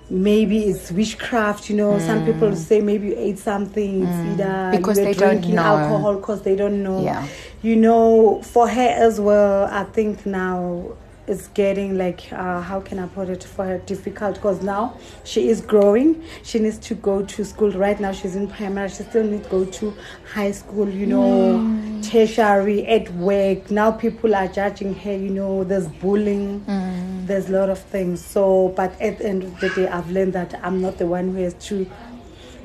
maybe 0.10 0.60
it's 0.60 0.89
witchcraft. 0.89 1.70
You 1.70 1.75
know, 1.75 1.91
mm. 1.94 2.05
some 2.05 2.25
people 2.25 2.55
say 2.55 2.79
maybe 2.79 3.08
you 3.08 3.15
ate 3.17 3.38
something. 3.38 4.03
It's 4.03 4.12
mm. 4.12 4.34
either 4.34 4.77
because 4.77 4.98
they 4.98 5.13
drinking 5.13 5.55
don't 5.55 5.55
know. 5.55 5.63
alcohol 5.63 6.16
because 6.16 6.42
they 6.44 6.55
don't 6.55 6.81
know. 6.81 7.03
Yeah. 7.03 7.27
You 7.61 7.75
know, 7.75 8.42
for 8.42 8.70
her 8.70 8.90
as 8.90 9.20
well. 9.20 9.66
I 9.66 9.83
think 9.83 10.25
now 10.25 10.96
is 11.27 11.48
getting 11.53 11.98
like 11.98 12.31
uh, 12.31 12.61
how 12.61 12.79
can 12.79 13.00
I 13.00 13.07
put 13.07 13.29
it 13.29 13.44
for 13.44 13.66
her 13.66 13.77
difficult 13.79 14.35
because 14.35 14.61
now 14.61 14.98
she 15.24 15.50
is 15.50 15.61
growing. 15.61 16.24
She 16.44 16.59
needs 16.59 16.77
to 16.79 16.96
go 16.96 17.24
to 17.24 17.46
school. 17.46 17.72
Right 17.72 18.00
now 18.00 18.11
she's 18.11 18.35
in 18.35 18.48
primary. 18.48 18.90
She 18.90 19.03
still 19.03 19.24
needs 19.24 19.44
to 19.46 19.50
go 19.50 19.66
to 19.66 19.94
high 20.33 20.51
school. 20.51 20.88
You 20.90 21.07
know, 21.07 21.59
mm. 21.59 22.09
tertiary 22.09 22.85
at 22.88 23.11
work. 23.14 23.72
Now 23.72 23.92
people 23.92 24.35
are 24.35 24.48
judging 24.48 24.94
her. 24.96 25.14
You 25.16 25.29
know, 25.29 25.64
there's 25.64 25.88
bullying. 25.88 26.61
Mm. 26.61 27.27
There's 27.27 27.50
a 27.50 27.53
lot 27.53 27.70
of 27.70 27.79
things. 27.79 28.24
So, 28.24 28.70
but 28.75 29.00
at 29.01 29.18
the 29.18 29.25
end 29.25 29.44
of 29.44 29.59
the 29.59 29.70
day, 29.70 29.88
I've 29.88 30.09
learned 30.11 30.33
that 30.33 30.59
I'm 30.64 30.81
not 30.81 30.98
the 30.98 31.07
one 31.07 31.33
who 31.33 31.42
has 31.42 31.55
to, 31.70 31.90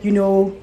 you 0.03 0.11
know, 0.11 0.55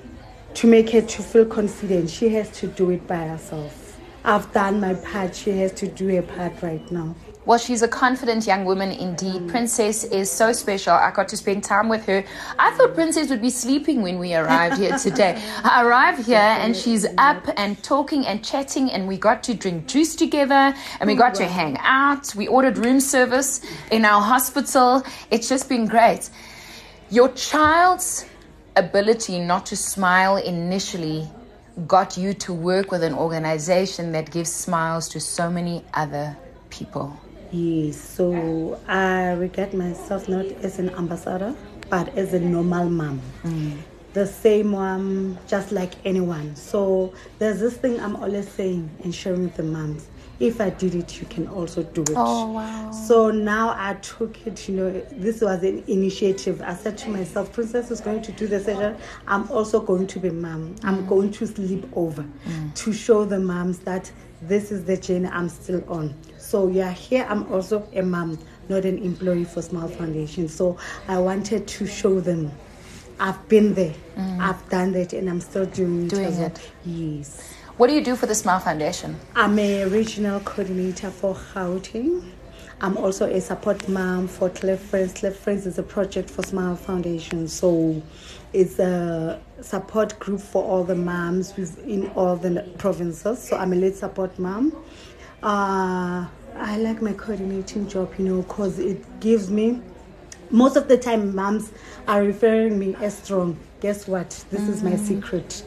to 0.56 0.68
make 0.68 0.92
her 0.92 1.02
to 1.02 1.24
feel 1.24 1.46
confident. 1.46 2.10
She 2.10 2.30
has 2.30 2.52
to 2.60 2.68
do 2.68 2.92
it 2.92 3.08
by 3.08 3.28
herself. 3.28 3.88
I've 4.24 4.52
done 4.52 4.82
my 4.82 4.94
part. 4.94 5.36
She 5.36 5.52
has 5.52 5.72
to 5.74 5.88
do 5.88 6.08
her 6.10 6.22
part 6.22 6.62
right 6.62 6.92
now. 6.92 7.16
Well, 7.48 7.58
she's 7.58 7.82
a 7.82 7.88
confident 7.88 8.46
young 8.46 8.66
woman 8.66 8.92
indeed. 8.92 9.44
Mm. 9.44 9.48
Princess 9.48 10.04
is 10.04 10.30
so 10.30 10.52
special. 10.52 10.92
I 10.92 11.12
got 11.12 11.30
to 11.30 11.38
spend 11.38 11.64
time 11.64 11.88
with 11.88 12.06
her. 12.06 12.26
I 12.60 12.72
thought 12.72 12.94
Princess 12.94 13.30
would 13.30 13.42
be 13.42 13.50
sleeping 13.50 14.02
when 14.02 14.20
we 14.20 14.36
arrived 14.36 14.80
here 14.80 14.98
today. 15.08 15.42
I 15.64 15.86
arrived 15.86 16.26
here 16.26 16.36
and 16.36 16.76
she's 16.76 17.06
up 17.18 17.48
and 17.56 17.82
talking 17.82 18.28
and 18.28 18.44
chatting, 18.44 18.92
and 18.92 19.08
we 19.08 19.16
got 19.16 19.44
to 19.44 19.54
drink 19.54 19.88
juice 19.88 20.14
together 20.14 20.76
and 21.00 21.08
we 21.08 21.14
oh, 21.14 21.18
got 21.18 21.36
to 21.36 21.46
hang 21.46 21.78
out. 21.80 22.36
We 22.36 22.50
ordered 22.50 22.78
room 22.78 23.00
service 23.00 23.62
in 23.92 24.04
our 24.04 24.22
hospital. 24.22 25.04
It's 25.32 25.48
just 25.48 25.70
been 25.70 25.88
great. 25.88 26.30
Your 27.10 27.30
child's 27.30 28.26
ability 28.76 29.40
not 29.40 29.66
to 29.68 29.78
smile 29.78 30.36
initially 30.36 31.30
got 31.88 32.18
you 32.18 32.34
to 32.34 32.54
work 32.54 32.92
with 32.92 33.04
an 33.04 33.14
organization 33.14 34.12
that 34.12 34.32
gives 34.32 34.52
smiles 34.52 35.08
to 35.08 35.22
so 35.22 35.50
many 35.50 35.86
other 35.94 36.36
people. 36.70 37.18
Yes, 37.52 37.98
so 37.98 38.80
I 38.88 39.32
regard 39.32 39.74
myself 39.74 40.28
not 40.28 40.46
as 40.64 40.80
an 40.80 40.90
ambassador, 40.92 41.56
but 41.90 42.16
as 42.18 42.34
a 42.34 42.40
normal 42.40 42.90
mom. 42.90 43.22
Mm. 43.44 43.78
The 44.14 44.26
same 44.26 44.72
one, 44.72 45.38
just 45.48 45.72
like 45.72 45.94
anyone. 46.04 46.56
So 46.56 47.14
there's 47.40 47.60
this 47.60 47.78
thing 47.78 48.00
I'm 48.00 48.16
always 48.16 48.50
saying 48.50 48.90
and 49.04 49.14
sharing 49.14 49.44
with 49.44 49.56
the 49.56 49.64
moms. 49.64 50.08
If 50.40 50.62
I 50.62 50.70
did 50.70 50.94
it, 50.94 51.20
you 51.20 51.26
can 51.28 51.48
also 51.48 51.84
do 51.84 52.02
it. 52.02 52.14
Oh, 52.16 52.52
wow. 52.52 52.92
So 52.92 53.32
now 53.32 53.74
I 53.78 53.96
took 53.96 54.46
it, 54.46 54.68
you 54.70 54.76
know, 54.76 54.92
this 55.12 55.42
was 55.42 55.64
an 55.64 55.84
initiative. 55.88 56.62
I 56.62 56.76
said 56.76 56.98
to 57.00 57.10
myself, 57.10 57.52
Princess 57.54 57.90
is 57.90 58.02
going 58.02 58.22
to 58.22 58.32
do 58.34 58.46
the 58.46 58.60
session. 58.60 58.98
I'm 59.28 59.50
also 59.52 59.80
going 59.80 60.06
to 60.08 60.20
be 60.20 60.30
mom. 60.30 60.76
I'm 60.84 61.04
mm. 61.04 61.10
going 61.10 61.32
to 61.32 61.48
sleep 61.48 61.88
over 61.94 62.24
mm. 62.24 62.76
to 62.76 62.94
show 62.94 63.26
the 63.26 63.40
moms 63.40 63.80
that 63.80 64.12
this 64.42 64.72
is 64.72 64.84
the 64.86 64.98
journey 64.98 65.28
I'm 65.28 65.50
still 65.50 65.84
on. 65.92 66.14
So 66.48 66.70
yeah, 66.70 66.94
here 66.94 67.28
I'm 67.30 67.52
also 67.52 67.86
a 67.94 68.02
mom, 68.02 68.40
not 68.70 68.86
an 68.86 69.00
employee 69.00 69.44
for 69.44 69.62
Smile 69.62 69.90
Foundation. 69.90 70.48
So 70.48 70.78
I 71.10 71.20
wanted 71.20 71.68
to 71.68 71.86
show 71.86 72.22
them 72.22 72.54
I've 73.20 73.50
been 73.50 73.74
there, 73.74 73.94
mm. 74.16 74.40
I've 74.40 74.70
done 74.70 74.94
that, 74.94 75.12
and 75.12 75.30
I'm 75.30 75.42
still 75.42 75.66
doing, 75.66 76.08
doing 76.08 76.32
it. 76.32 76.58
it. 76.58 76.72
Yes. 76.86 77.54
What 77.76 77.88
do 77.88 77.94
you 77.96 78.02
do 78.02 78.16
for 78.16 78.28
the 78.28 78.36
Smile 78.36 78.62
Foundation? 78.62 79.20
I'm 79.36 79.60
a 79.60 79.88
regional 79.88 80.40
coordinator 80.40 81.12
for 81.12 81.36
Gauteng. 81.36 82.32
I'm 82.80 82.96
also 82.96 83.26
a 83.26 83.42
support 83.42 83.90
mom 83.90 84.30
for 84.30 84.50
Cleft 84.50 84.84
Friends. 84.84 85.16
Cleft 85.16 85.36
Friends 85.36 85.66
is 85.66 85.78
a 85.78 85.84
project 85.84 86.30
for 86.30 86.44
Smile 86.44 86.78
Foundation. 86.78 87.50
So 87.50 88.02
it's 88.54 88.80
a 88.80 89.42
support 89.60 90.18
group 90.20 90.40
for 90.40 90.64
all 90.64 90.86
the 90.86 90.96
moms 90.96 91.58
in 91.80 92.08
all 92.16 92.38
the 92.38 92.62
provinces. 92.78 93.44
So 93.44 93.58
I'm 93.58 93.74
a 93.74 93.76
lead 93.76 93.96
support 93.96 94.40
mom. 94.40 94.74
Uh, 95.44 96.28
I 96.60 96.78
like 96.78 97.02
my 97.02 97.14
coordinating 97.14 97.88
job, 97.88 98.14
you 98.18 98.26
know, 98.26 98.42
because 98.42 98.80
it 98.80 99.20
gives 99.20 99.50
me. 99.50 99.82
Most 100.50 100.78
of 100.78 100.88
the 100.88 100.98
time, 100.98 101.36
moms 101.36 101.72
are 102.08 102.24
referring 102.24 102.80
me 102.80 102.96
as 103.02 103.18
strong. 103.18 103.58
Guess 103.82 104.08
what? 104.08 104.30
This 104.50 104.62
mm-hmm. 104.62 104.72
is 104.72 104.84
my 104.84 104.92
mm. 104.92 105.00
secret 105.00 105.64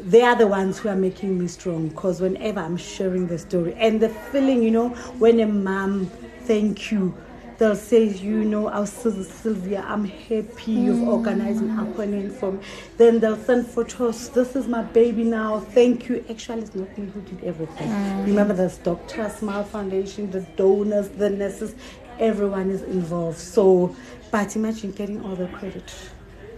they 0.00 0.22
are 0.22 0.36
the 0.36 0.46
ones 0.46 0.78
who 0.78 0.88
are 0.88 0.96
making 0.96 1.38
me 1.38 1.48
strong 1.48 1.88
because 1.88 2.20
whenever 2.20 2.60
I'm 2.60 2.76
sharing 2.76 3.26
the 3.26 3.38
story 3.38 3.74
and 3.74 4.00
the 4.00 4.08
feeling, 4.08 4.62
you 4.62 4.70
know, 4.70 4.90
when 5.18 5.40
a 5.40 5.46
mom, 5.46 6.06
thank 6.42 6.92
you, 6.92 7.14
they'll 7.58 7.76
say, 7.76 8.04
you 8.04 8.44
know, 8.44 8.68
our 8.68 8.86
sister 8.86 9.24
Sylvia, 9.24 9.84
I'm 9.86 10.04
happy 10.04 10.72
you've 10.72 10.98
mm. 10.98 11.08
organized 11.08 11.60
an 11.60 11.78
appointment 11.78 12.32
for 12.32 12.52
me. 12.52 12.60
Then 12.96 13.18
they'll 13.18 13.36
send 13.36 13.66
photos. 13.66 14.30
This 14.30 14.56
is 14.56 14.68
my 14.68 14.82
baby 14.82 15.24
now. 15.24 15.60
Thank 15.60 16.08
you. 16.08 16.24
Actually, 16.30 16.62
it's 16.62 16.74
not 16.74 16.96
me 16.96 17.10
who 17.10 17.20
did 17.22 17.44
everything. 17.44 17.88
Mm. 17.88 18.26
Remember, 18.26 18.54
there's 18.54 18.78
Dr. 18.78 19.28
Smile 19.28 19.64
Foundation, 19.64 20.30
the 20.30 20.40
donors, 20.56 21.08
the 21.08 21.30
nurses, 21.30 21.74
everyone 22.18 22.70
is 22.70 22.82
involved. 22.82 23.38
So, 23.38 23.94
but 24.30 24.56
imagine 24.56 24.92
getting 24.92 25.22
all 25.22 25.34
the 25.34 25.48
credit 25.48 25.92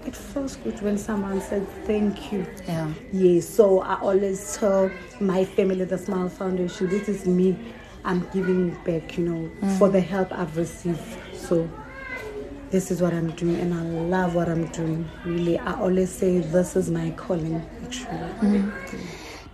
it 0.06 0.16
feels 0.16 0.56
good 0.56 0.80
when 0.80 0.96
someone 0.96 1.40
says 1.40 1.66
thank 1.84 2.32
you. 2.32 2.46
Yeah. 2.66 2.90
Yes. 3.12 3.48
So 3.48 3.80
I 3.80 4.00
always 4.00 4.56
tell 4.56 4.90
my 5.20 5.44
family, 5.44 5.84
the 5.84 5.98
Smile 5.98 6.28
Foundation, 6.28 6.88
this 6.88 7.08
is 7.08 7.26
me 7.26 7.56
I'm 8.04 8.28
giving 8.32 8.70
back, 8.84 9.18
you 9.18 9.24
know, 9.24 9.50
mm. 9.60 9.78
for 9.78 9.88
the 9.88 10.00
help 10.00 10.32
I've 10.32 10.56
received. 10.56 11.00
So 11.34 11.68
this 12.70 12.90
is 12.90 13.02
what 13.02 13.12
I'm 13.12 13.30
doing, 13.32 13.58
and 13.58 13.74
I 13.74 13.82
love 13.82 14.34
what 14.34 14.48
I'm 14.48 14.66
doing. 14.66 15.08
Really, 15.24 15.58
I 15.58 15.78
always 15.80 16.10
say 16.10 16.38
this 16.38 16.76
is 16.76 16.90
my 16.90 17.10
calling, 17.12 17.64
actually. 17.84 18.18
Mm. 18.40 18.72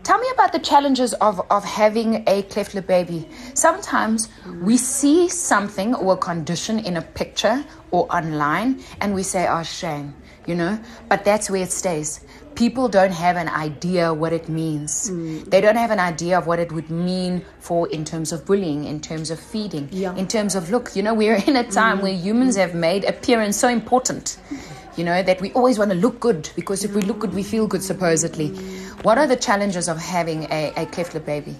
Tell 0.06 0.18
me 0.18 0.28
about 0.34 0.52
the 0.52 0.60
challenges 0.60 1.14
of, 1.14 1.44
of 1.50 1.64
having 1.64 2.22
a 2.28 2.42
cleft 2.42 2.76
lip 2.76 2.86
baby. 2.86 3.28
Sometimes 3.54 4.28
we 4.62 4.76
see 4.76 5.28
something 5.28 5.96
or 5.96 6.14
a 6.14 6.16
condition 6.16 6.78
in 6.78 6.96
a 6.96 7.02
picture 7.02 7.64
or 7.90 8.06
online 8.14 8.84
and 9.00 9.14
we 9.14 9.24
say, 9.24 9.48
oh, 9.48 9.64
shame, 9.64 10.14
you 10.46 10.54
know, 10.54 10.78
but 11.08 11.24
that's 11.24 11.50
where 11.50 11.62
it 11.62 11.72
stays. 11.72 12.20
People 12.54 12.88
don't 12.88 13.12
have 13.12 13.36
an 13.36 13.48
idea 13.48 14.14
what 14.14 14.32
it 14.32 14.48
means. 14.48 15.10
Mm. 15.10 15.50
They 15.50 15.60
don't 15.60 15.76
have 15.76 15.90
an 15.90 16.00
idea 16.00 16.38
of 16.38 16.46
what 16.46 16.58
it 16.58 16.72
would 16.72 16.90
mean 16.90 17.44
for 17.60 17.86
in 17.88 18.04
terms 18.04 18.32
of 18.32 18.46
bullying, 18.46 18.84
in 18.84 19.00
terms 19.00 19.30
of 19.30 19.38
feeding, 19.38 19.88
yeah. 19.92 20.16
in 20.16 20.26
terms 20.26 20.54
of 20.54 20.70
look, 20.70 20.96
you 20.96 21.02
know, 21.02 21.12
we're 21.12 21.36
in 21.46 21.56
a 21.56 21.70
time 21.70 21.98
mm. 21.98 22.02
where 22.04 22.14
humans 22.14 22.56
have 22.56 22.74
made 22.74 23.04
appearance 23.04 23.56
so 23.56 23.68
important 23.68 24.38
you 24.96 25.04
know, 25.04 25.22
that 25.22 25.40
we 25.40 25.52
always 25.52 25.78
want 25.78 25.90
to 25.90 25.96
look 25.96 26.18
good 26.20 26.50
because 26.56 26.82
if 26.82 26.94
we 26.94 27.02
look 27.02 27.18
good, 27.18 27.34
we 27.34 27.42
feel 27.42 27.66
good, 27.66 27.82
supposedly. 27.82 28.48
What 29.02 29.18
are 29.18 29.26
the 29.26 29.36
challenges 29.36 29.88
of 29.88 29.98
having 29.98 30.44
a, 30.44 30.72
a 30.76 30.86
cleft 30.86 31.14
lip 31.14 31.26
baby? 31.26 31.54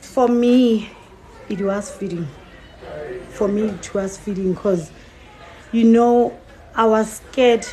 For 0.00 0.28
me, 0.28 0.90
it 1.48 1.60
was 1.60 1.90
feeding. 1.90 2.28
For 3.30 3.48
me, 3.48 3.62
it 3.62 3.94
was 3.94 4.18
feeding 4.18 4.52
because, 4.52 4.90
you 5.72 5.84
know, 5.84 6.38
I 6.74 6.86
was 6.86 7.14
scared 7.14 7.66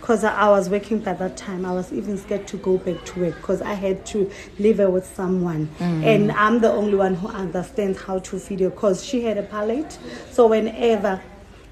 because 0.00 0.24
I 0.24 0.48
was 0.48 0.70
working 0.70 1.00
by 1.00 1.12
that 1.12 1.36
time. 1.36 1.66
I 1.66 1.72
was 1.72 1.92
even 1.92 2.16
scared 2.16 2.48
to 2.48 2.56
go 2.56 2.78
back 2.78 3.04
to 3.04 3.20
work 3.20 3.36
because 3.36 3.60
I 3.60 3.74
had 3.74 4.06
to 4.06 4.30
live 4.58 4.78
with 4.78 5.06
someone. 5.06 5.68
Mm. 5.78 6.04
And 6.04 6.32
I'm 6.32 6.60
the 6.60 6.72
only 6.72 6.94
one 6.94 7.14
who 7.14 7.28
understands 7.28 8.00
how 8.00 8.18
to 8.20 8.38
feed 8.38 8.60
her 8.60 8.70
because 8.70 9.04
she 9.04 9.22
had 9.22 9.36
a 9.36 9.42
palate. 9.42 9.98
So 10.30 10.46
whenever 10.46 11.22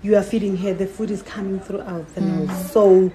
you 0.03 0.17
are 0.17 0.23
feeding 0.23 0.57
her, 0.59 0.75
the 0.75 0.87
food 0.87 1.11
is 1.11 1.23
coming 1.23 1.59
throughout 1.59 2.14
the 2.14 2.21
mm. 2.21 2.47
nose. 2.47 2.71
So 2.71 3.11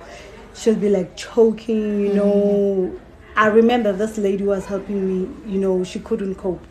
she'll 0.55 0.75
be 0.75 0.89
like 0.89 1.15
choking, 1.15 2.01
you 2.01 2.09
mm. 2.09 2.15
know. 2.15 2.99
I 3.35 3.47
remember 3.47 3.93
this 3.93 4.17
lady 4.17 4.43
was 4.43 4.65
helping 4.65 5.07
me, 5.07 5.51
you 5.51 5.59
know, 5.59 5.83
she 5.83 5.99
couldn't 5.99 6.35
cope. 6.35 6.65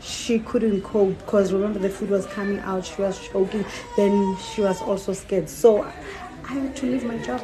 She 0.00 0.38
couldn't 0.40 0.82
cope 0.82 1.18
because 1.18 1.52
remember 1.52 1.78
the 1.78 1.90
food 1.90 2.10
was 2.10 2.26
coming 2.26 2.58
out, 2.60 2.84
she 2.84 3.00
was 3.02 3.28
choking, 3.28 3.64
then 3.96 4.36
she 4.38 4.62
was 4.62 4.80
also 4.82 5.12
scared. 5.12 5.48
So 5.48 5.90
I 6.50 6.54
had 6.54 6.76
to 6.78 6.86
leave 6.86 7.04
my 7.04 7.16
job 7.18 7.40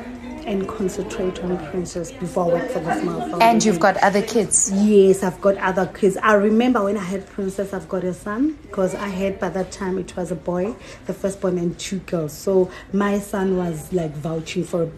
and 0.46 0.66
concentrate 0.66 1.38
on 1.44 1.56
Princess 1.70 2.10
before 2.10 2.46
I 2.46 2.48
work 2.54 2.70
for 2.72 2.80
the 2.80 3.00
Smile 3.00 3.20
Foundation. 3.20 3.42
And 3.42 3.64
you've 3.64 3.78
got 3.78 3.96
other 3.98 4.20
kids? 4.20 4.72
Yes, 4.72 5.22
I've 5.22 5.40
got 5.40 5.56
other 5.58 5.86
kids. 5.86 6.16
I 6.16 6.34
remember 6.34 6.82
when 6.82 6.96
I 6.96 7.04
had 7.04 7.24
Princess, 7.28 7.72
I've 7.72 7.88
got 7.88 8.02
a 8.02 8.12
son 8.12 8.58
because 8.62 8.96
I 8.96 9.06
had 9.06 9.38
by 9.38 9.50
that 9.50 9.70
time 9.70 9.96
it 9.98 10.16
was 10.16 10.32
a 10.32 10.34
boy, 10.34 10.74
the 11.06 11.14
first 11.14 11.40
born, 11.40 11.56
and 11.56 11.78
two 11.78 12.00
girls. 12.00 12.32
So 12.32 12.68
my 12.92 13.20
son 13.20 13.56
was 13.56 13.92
like 13.92 14.10
vouching 14.16 14.64
for 14.64 14.82
a 14.82 14.90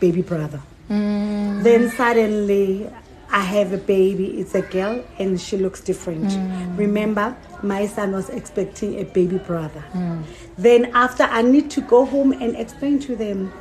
baby 0.00 0.22
brother. 0.22 0.60
Mm. 0.90 1.62
Then 1.62 1.90
suddenly 1.90 2.90
I 3.36 3.40
have 3.40 3.74
a 3.74 3.76
baby, 3.76 4.40
it's 4.40 4.54
a 4.54 4.62
girl, 4.62 5.04
and 5.18 5.38
she 5.38 5.58
looks 5.58 5.82
different. 5.82 6.24
Mm. 6.24 6.78
Remember, 6.78 7.36
my 7.62 7.86
son 7.86 8.12
was 8.12 8.30
expecting 8.30 8.98
a 8.98 9.04
baby 9.04 9.36
brother. 9.36 9.84
Mm. 9.92 10.24
Then, 10.56 10.90
after 10.94 11.24
I 11.24 11.42
need 11.42 11.70
to 11.72 11.82
go 11.82 12.06
home 12.06 12.32
and 12.32 12.56
explain 12.56 12.98
to 13.00 13.14
them, 13.14 13.52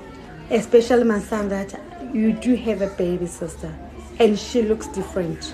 especially 0.49 1.03
my 1.03 1.19
son, 1.19 1.49
that 1.49 1.77
you 2.13 2.31
do 2.31 2.55
have 2.55 2.81
a 2.81 2.87
baby 2.87 3.27
sister, 3.27 3.75
and 4.17 4.39
she 4.39 4.61
looks 4.61 4.87
different. 4.87 5.53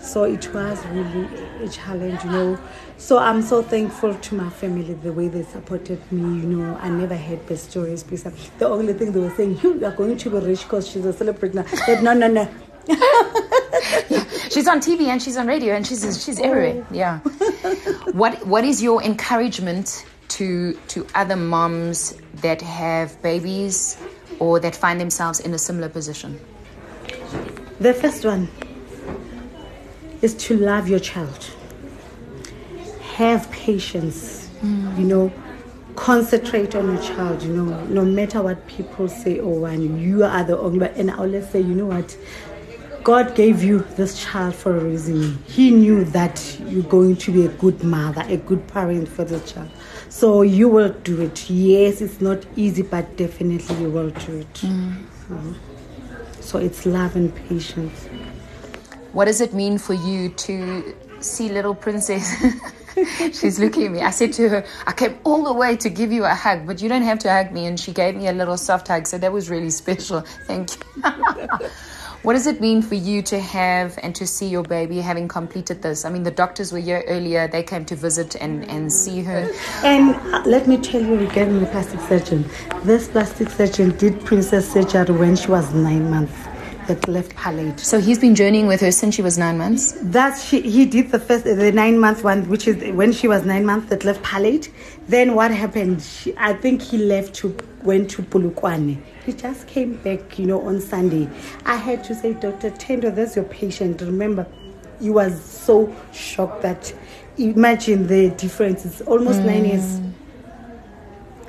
So 0.00 0.22
it 0.22 0.54
was 0.54 0.86
really 0.86 1.26
a 1.64 1.68
challenge, 1.68 2.22
you 2.22 2.30
know. 2.30 2.58
So 2.96 3.18
I'm 3.18 3.42
so 3.42 3.60
thankful 3.60 4.14
to 4.14 4.34
my 4.36 4.50
family 4.50 4.94
the 4.94 5.12
way 5.12 5.26
they 5.26 5.42
supported 5.42 6.00
me. 6.12 6.42
You 6.42 6.46
know, 6.46 6.78
I 6.80 6.90
never 6.90 7.16
had 7.16 7.44
bad 7.48 7.58
stories 7.58 8.04
because 8.04 8.50
the 8.58 8.68
only 8.68 8.92
thing 8.92 9.10
they 9.10 9.18
were 9.18 9.34
saying, 9.34 9.58
"You 9.64 9.84
are 9.84 9.96
going 9.96 10.16
to 10.16 10.30
be 10.30 10.38
rich 10.38 10.62
because 10.62 10.88
she's 10.88 11.04
a 11.04 11.12
celebrity." 11.12 11.56
Now. 11.56 11.66
Said, 11.86 12.04
no, 12.04 12.14
no, 12.14 12.28
no 12.28 12.48
yeah. 12.86 14.24
She's 14.50 14.68
on 14.68 14.80
TV 14.80 15.06
and 15.06 15.22
she's 15.22 15.38
on 15.38 15.46
radio 15.46 15.74
and 15.74 15.86
she's 15.86 16.02
she's 16.22 16.38
everywhere. 16.38 16.84
Oh. 16.90 16.94
Yeah. 16.94 17.18
what 18.12 18.46
what 18.46 18.64
is 18.64 18.82
your 18.82 19.02
encouragement 19.02 20.04
to 20.28 20.74
to 20.88 21.06
other 21.14 21.36
moms 21.36 22.14
that 22.42 22.60
have 22.60 23.20
babies 23.22 23.96
or 24.38 24.60
that 24.60 24.76
find 24.76 25.00
themselves 25.00 25.40
in 25.40 25.54
a 25.54 25.58
similar 25.58 25.88
position? 25.88 26.38
The 27.80 27.94
first 27.94 28.24
one 28.26 28.48
is 30.20 30.34
to 30.34 30.56
love 30.56 30.86
your 30.88 31.00
child. 31.00 31.50
Have 33.14 33.50
patience. 33.50 34.50
Mm. 34.60 34.98
You 34.98 35.04
know, 35.04 35.32
concentrate 35.96 36.74
on 36.74 36.92
your 36.92 37.02
child. 37.02 37.42
You 37.42 37.54
know, 37.54 37.84
no 37.86 38.04
matter 38.04 38.42
what 38.42 38.66
people 38.66 39.08
say, 39.08 39.40
oh, 39.40 39.64
and 39.64 40.00
you 40.00 40.24
are 40.24 40.44
the 40.44 40.58
only. 40.58 40.88
And 40.90 41.10
I 41.10 41.16
always 41.16 41.48
say, 41.48 41.60
you 41.60 41.74
know 41.74 41.86
what? 41.86 42.16
God 43.04 43.34
gave 43.34 43.64
you 43.64 43.80
this 43.96 44.22
child 44.22 44.54
for 44.54 44.76
a 44.76 44.80
reason. 44.80 45.42
He 45.46 45.72
knew 45.72 46.04
that 46.06 46.58
you're 46.68 46.84
going 46.84 47.16
to 47.16 47.32
be 47.32 47.46
a 47.46 47.48
good 47.48 47.82
mother, 47.82 48.24
a 48.28 48.36
good 48.36 48.66
parent 48.68 49.08
for 49.08 49.24
the 49.24 49.40
child. 49.40 49.70
So 50.08 50.42
you 50.42 50.68
will 50.68 50.92
do 50.92 51.20
it. 51.22 51.50
Yes, 51.50 52.00
it's 52.00 52.20
not 52.20 52.46
easy, 52.54 52.82
but 52.82 53.16
definitely 53.16 53.76
you 53.76 53.90
will 53.90 54.10
do 54.10 54.38
it. 54.38 54.54
Mm. 54.54 55.02
So, 55.26 55.54
so 56.40 56.58
it's 56.58 56.86
love 56.86 57.16
and 57.16 57.34
patience. 57.48 58.06
What 59.12 59.24
does 59.24 59.40
it 59.40 59.52
mean 59.52 59.78
for 59.78 59.94
you 59.94 60.28
to 60.28 60.94
see 61.20 61.48
little 61.48 61.74
princess? 61.74 62.30
She's 63.32 63.58
looking 63.58 63.86
at 63.86 63.92
me. 63.92 64.00
I 64.02 64.10
said 64.10 64.32
to 64.34 64.48
her, 64.48 64.66
I 64.86 64.92
came 64.92 65.18
all 65.24 65.42
the 65.42 65.52
way 65.52 65.76
to 65.76 65.88
give 65.88 66.12
you 66.12 66.24
a 66.24 66.34
hug, 66.34 66.66
but 66.66 66.80
you 66.80 66.88
don't 66.88 67.02
have 67.02 67.18
to 67.20 67.32
hug 67.32 67.50
me. 67.50 67.66
And 67.66 67.80
she 67.80 67.92
gave 67.92 68.14
me 68.14 68.28
a 68.28 68.32
little 68.32 68.56
soft 68.56 68.88
hug. 68.88 69.08
So 69.08 69.18
that 69.18 69.32
was 69.32 69.50
really 69.50 69.70
special. 69.70 70.20
Thank 70.46 70.70
you. 70.76 71.48
What 72.22 72.34
does 72.34 72.46
it 72.46 72.60
mean 72.60 72.82
for 72.82 72.94
you 72.94 73.20
to 73.22 73.40
have 73.40 73.98
and 74.00 74.14
to 74.14 74.28
see 74.28 74.46
your 74.46 74.62
baby 74.62 75.00
having 75.00 75.26
completed 75.26 75.82
this? 75.82 76.04
I 76.04 76.10
mean, 76.10 76.22
the 76.22 76.30
doctors 76.30 76.72
were 76.72 76.78
here 76.78 77.02
earlier. 77.08 77.48
They 77.48 77.64
came 77.64 77.84
to 77.86 77.96
visit 77.96 78.36
and, 78.36 78.64
and 78.70 78.92
see 78.92 79.24
her. 79.24 79.50
And 79.82 80.14
uh, 80.32 80.44
let 80.46 80.68
me 80.68 80.76
tell 80.76 81.02
you 81.02 81.16
regarding 81.18 81.58
the 81.58 81.66
plastic 81.66 81.98
surgeon. 82.02 82.48
This 82.84 83.08
plastic 83.08 83.48
surgeon 83.48 83.96
did 83.96 84.24
Princess 84.24 84.72
surgery 84.72 85.12
when 85.16 85.34
she 85.34 85.48
was 85.48 85.74
nine 85.74 86.08
months 86.10 86.51
that 86.86 87.08
left 87.08 87.34
palate. 87.36 87.80
So 87.80 88.00
he's 88.00 88.18
been 88.18 88.34
journeying 88.34 88.66
with 88.66 88.80
her 88.80 88.92
since 88.92 89.14
she 89.14 89.22
was 89.22 89.38
nine 89.38 89.58
months. 89.58 89.92
That's 90.02 90.44
she. 90.44 90.60
He 90.62 90.86
did 90.86 91.10
the 91.10 91.18
first, 91.18 91.44
the 91.44 91.72
nine 91.72 91.98
month 91.98 92.24
one, 92.24 92.48
which 92.48 92.66
is 92.68 92.92
when 92.94 93.12
she 93.12 93.28
was 93.28 93.44
nine 93.44 93.64
months 93.64 93.88
that 93.90 94.04
left 94.04 94.22
palate. 94.22 94.70
Then 95.08 95.34
what 95.34 95.50
happened? 95.50 96.02
She, 96.02 96.34
I 96.36 96.54
think 96.54 96.82
he 96.82 96.98
left 96.98 97.34
to 97.36 97.56
went 97.82 98.10
to 98.10 98.22
Polokwane. 98.22 99.00
He 99.24 99.32
just 99.32 99.66
came 99.66 99.94
back, 100.02 100.38
you 100.38 100.46
know, 100.46 100.60
on 100.62 100.80
Sunday. 100.80 101.28
I 101.64 101.76
had 101.76 102.04
to 102.04 102.14
say, 102.14 102.34
Doctor 102.34 102.70
Tendo, 102.70 103.14
that's 103.14 103.36
your 103.36 103.44
patient. 103.44 104.00
Remember, 104.00 104.46
he 105.00 105.10
was 105.10 105.42
so 105.42 105.94
shocked 106.12 106.62
that 106.62 106.92
imagine 107.38 108.06
the 108.06 108.30
difference. 108.30 108.84
It's 108.84 109.00
almost 109.02 109.40
mm. 109.40 109.46
nine 109.46 109.64
years. 109.64 110.00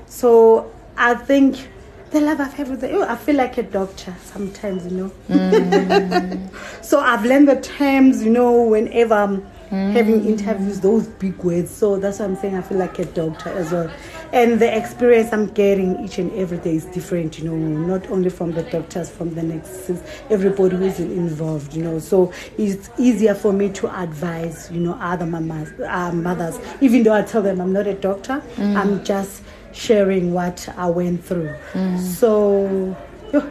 So 0.05 0.71
I 0.97 1.15
think 1.15 1.67
the 2.13 2.21
love 2.21 2.39
of 2.39 2.59
everything. 2.59 2.93
Oh, 2.93 3.01
I 3.01 3.15
feel 3.15 3.35
like 3.35 3.57
a 3.57 3.63
doctor 3.63 4.15
sometimes, 4.23 4.85
you 4.85 4.91
know. 4.91 5.11
Mm. 5.29 6.83
so 6.85 6.99
I've 6.99 7.25
learned 7.25 7.49
the 7.49 7.59
terms, 7.59 8.23
you 8.23 8.29
know, 8.29 8.63
whenever 8.63 9.15
I'm 9.15 9.41
mm. 9.71 9.91
having 9.93 10.23
interviews, 10.23 10.79
those 10.79 11.07
big 11.07 11.35
words. 11.43 11.71
So 11.71 11.97
that's 11.97 12.19
why 12.19 12.25
I'm 12.25 12.35
saying 12.35 12.55
I 12.55 12.61
feel 12.61 12.77
like 12.77 12.99
a 12.99 13.05
doctor 13.05 13.49
as 13.49 13.71
well. 13.71 13.91
And 14.31 14.59
the 14.59 14.77
experience 14.77 15.33
I'm 15.33 15.47
getting 15.47 16.05
each 16.05 16.19
and 16.19 16.31
every 16.33 16.59
day 16.59 16.75
is 16.75 16.85
different, 16.85 17.39
you 17.39 17.45
know, 17.45 17.55
not 17.55 18.09
only 18.11 18.29
from 18.29 18.51
the 18.51 18.61
doctors, 18.61 19.09
from 19.09 19.33
the 19.33 19.41
nurses, 19.41 20.03
everybody 20.29 20.75
who's 20.77 20.99
involved, 20.99 21.73
you 21.73 21.83
know. 21.83 21.97
So 21.97 22.31
it's 22.59 22.91
easier 22.99 23.33
for 23.33 23.51
me 23.51 23.69
to 23.69 24.01
advise, 24.01 24.69
you 24.71 24.79
know, 24.79 24.93
other 25.01 25.25
mamas, 25.25 25.73
uh, 25.81 26.11
mothers, 26.11 26.59
even 26.79 27.01
though 27.01 27.13
I 27.13 27.23
tell 27.23 27.41
them 27.41 27.59
I'm 27.59 27.73
not 27.73 27.87
a 27.87 27.95
doctor, 27.95 28.43
mm. 28.55 28.75
I'm 28.75 29.03
just 29.03 29.41
sharing 29.73 30.33
what 30.33 30.67
I 30.77 30.87
went 30.87 31.23
through. 31.23 31.53
Mm. 31.73 31.99
So 31.99 32.95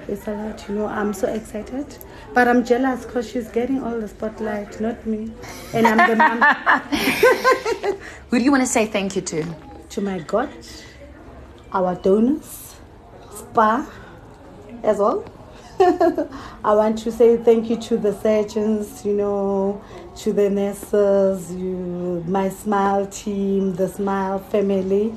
it's 0.09 0.27
a 0.29 0.33
lot, 0.33 0.65
you 0.69 0.77
know. 0.77 0.87
I'm 0.87 1.13
so 1.13 1.29
excited, 1.29 1.99
but 2.33 2.49
I'm 2.49 2.65
jealous 2.65 3.05
because 3.05 3.29
she's 3.29 3.49
getting 3.49 3.83
all 3.83 4.01
the 4.01 4.09
spotlight, 4.09 4.81
not 4.81 5.05
me, 5.07 5.33
and 5.75 5.87
I'm 5.87 6.09
the 6.09 6.17
mom. 6.17 6.41
Who 8.31 8.39
do 8.39 8.45
you 8.45 8.51
want 8.51 8.63
to 8.63 8.69
say 8.69 8.87
thank 8.87 9.17
you 9.17 9.23
to? 9.23 9.45
To 9.91 10.01
my 10.01 10.21
God, 10.21 10.51
our 11.73 11.95
donors, 11.97 12.77
SPAR 13.35 13.87
as 14.83 14.99
well. 14.99 15.25
I 15.81 16.75
want 16.75 16.99
to 16.99 17.11
say 17.11 17.37
thank 17.39 17.69
you 17.69 17.77
to 17.77 17.97
the 17.97 18.13
surgeons, 18.13 19.05
you 19.05 19.15
know, 19.15 19.83
to 20.19 20.33
the 20.33 20.49
nurses, 20.49 21.51
you, 21.53 22.23
my 22.29 22.51
Smile 22.51 23.07
team, 23.07 23.75
the 23.75 23.89
Smile 23.89 24.39
family, 24.39 25.13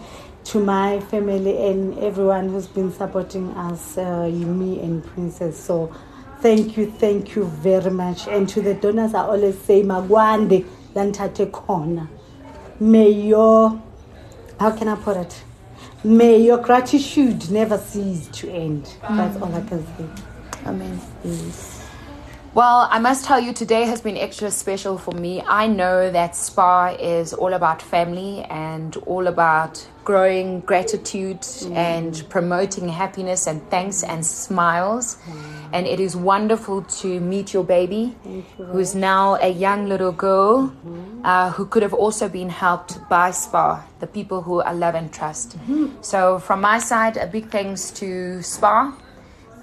to 0.45 0.59
my 0.63 0.99
family 1.01 1.57
and 1.67 1.97
everyone 1.99 2.49
who's 2.49 2.67
been 2.67 2.91
supporting 2.91 3.49
us, 3.51 3.97
uh, 3.97 4.27
me 4.29 4.79
and 4.79 5.03
Princess. 5.03 5.59
So 5.59 5.93
thank 6.39 6.77
you, 6.77 6.91
thank 6.91 7.35
you 7.35 7.45
very 7.45 7.91
much. 7.91 8.27
And 8.27 8.47
to 8.49 8.61
the 8.61 8.75
donors, 8.75 9.13
I 9.13 9.21
always 9.21 9.59
say, 9.59 9.83
Magwande, 9.83 10.65
Lantate 10.93 11.51
Kona. 11.51 12.07
may 12.79 13.09
your, 13.09 13.81
how 14.59 14.71
can 14.71 14.87
I 14.87 14.95
put 14.95 15.17
it? 15.17 15.43
May 16.03 16.37
your 16.39 16.59
gratitude 16.59 17.49
never 17.49 17.77
cease 17.79 18.27
to 18.27 18.51
end. 18.51 18.95
That's 19.01 19.37
all 19.41 19.53
I 19.53 19.61
can 19.61 19.85
say. 19.97 20.05
Amen. 20.67 21.01
Yes. 21.23 21.74
Well, 22.55 22.87
I 22.89 22.99
must 22.99 23.25
tell 23.25 23.37
you, 23.37 23.51
today 23.51 23.83
has 23.83 23.99
been 23.99 24.15
extra 24.15 24.49
special 24.49 24.97
for 24.97 25.11
me. 25.11 25.41
I 25.41 25.67
know 25.67 26.09
that 26.09 26.37
SPAR 26.37 26.95
is 26.97 27.33
all 27.33 27.51
about 27.51 27.81
family 27.81 28.43
and 28.49 28.95
all 29.05 29.27
about 29.27 29.85
growing 30.05 30.61
gratitude 30.61 31.41
mm. 31.41 31.75
and 31.75 32.23
promoting 32.29 32.87
happiness 32.87 33.45
and 33.47 33.59
thanks 33.69 34.03
and 34.03 34.25
smiles. 34.25 35.17
Mm. 35.25 35.69
And 35.73 35.85
it 35.85 35.99
is 35.99 36.15
wonderful 36.15 36.83
to 37.01 37.19
meet 37.19 37.53
your 37.53 37.65
baby, 37.65 38.15
you, 38.23 38.45
who's 38.55 38.95
now 38.95 39.35
a 39.41 39.49
young 39.49 39.89
little 39.89 40.13
girl 40.13 40.69
mm-hmm. 40.69 41.25
uh, 41.25 41.51
who 41.51 41.65
could 41.65 41.83
have 41.83 41.93
also 41.93 42.29
been 42.29 42.47
helped 42.47 42.97
by 43.09 43.31
SPAR, 43.31 43.85
the 43.99 44.07
people 44.07 44.41
who 44.41 44.61
I 44.61 44.71
love 44.71 44.95
and 44.95 45.11
trust. 45.11 45.57
Mm-hmm. 45.57 46.01
So, 46.01 46.39
from 46.39 46.61
my 46.61 46.79
side, 46.79 47.17
a 47.17 47.27
big 47.27 47.51
thanks 47.51 47.91
to 47.99 48.41
SPAR 48.41 48.93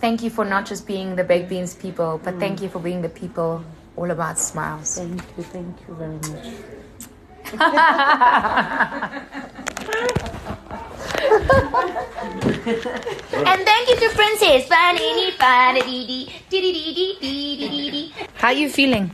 thank 0.02 0.20
you 0.22 0.28
for 0.28 0.44
not 0.44 0.66
just 0.66 0.84
being 0.84 1.14
the 1.14 1.24
baked 1.24 1.48
beans 1.48 1.74
people, 1.74 2.20
but 2.22 2.34
mm. 2.34 2.40
thank 2.40 2.60
you 2.60 2.68
for 2.68 2.80
being 2.80 3.00
the 3.00 3.08
people 3.08 3.64
all 3.96 4.10
about 4.10 4.36
smiles. 4.38 4.98
Thank 4.98 5.22
you, 5.38 5.44
thank 5.54 5.76
you 5.86 5.94
very 5.94 6.18
much. 6.28 6.46
and 13.46 13.60
thank 13.70 13.88
you 13.88 13.96
to 14.02 14.08
Princess. 14.18 14.68
How 18.34 18.48
are 18.48 18.52
you 18.52 18.68
feeling? 18.68 19.10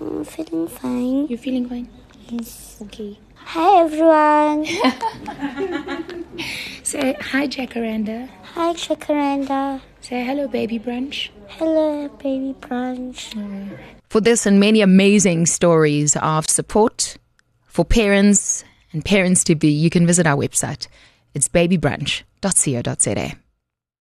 I'm 0.00 0.24
feeling 0.24 0.68
fine. 0.68 1.26
You're 1.28 1.38
feeling 1.38 1.68
fine? 1.68 1.88
Yes. 2.30 2.80
Okay. 2.82 3.18
Hi 3.52 3.80
everyone. 3.80 4.64
Say 6.84 7.16
hi, 7.20 7.48
Jacaranda. 7.48 8.28
Hi, 8.54 8.72
Jacaranda. 8.74 9.80
Say 10.00 10.24
hello, 10.24 10.46
baby 10.46 10.78
brunch. 10.78 11.30
Hello, 11.48 12.06
baby 12.22 12.54
brunch. 12.60 13.34
For 14.08 14.20
this 14.20 14.46
and 14.46 14.60
many 14.60 14.82
amazing 14.82 15.46
stories 15.46 16.14
of 16.18 16.48
support 16.48 17.16
for 17.66 17.84
parents 17.84 18.62
and 18.92 19.04
parents 19.04 19.42
to 19.42 19.56
be, 19.56 19.72
you 19.72 19.90
can 19.90 20.06
visit 20.06 20.28
our 20.28 20.36
website. 20.36 20.86
It's 21.34 21.48
babybrunch.co.za. 21.48 23.36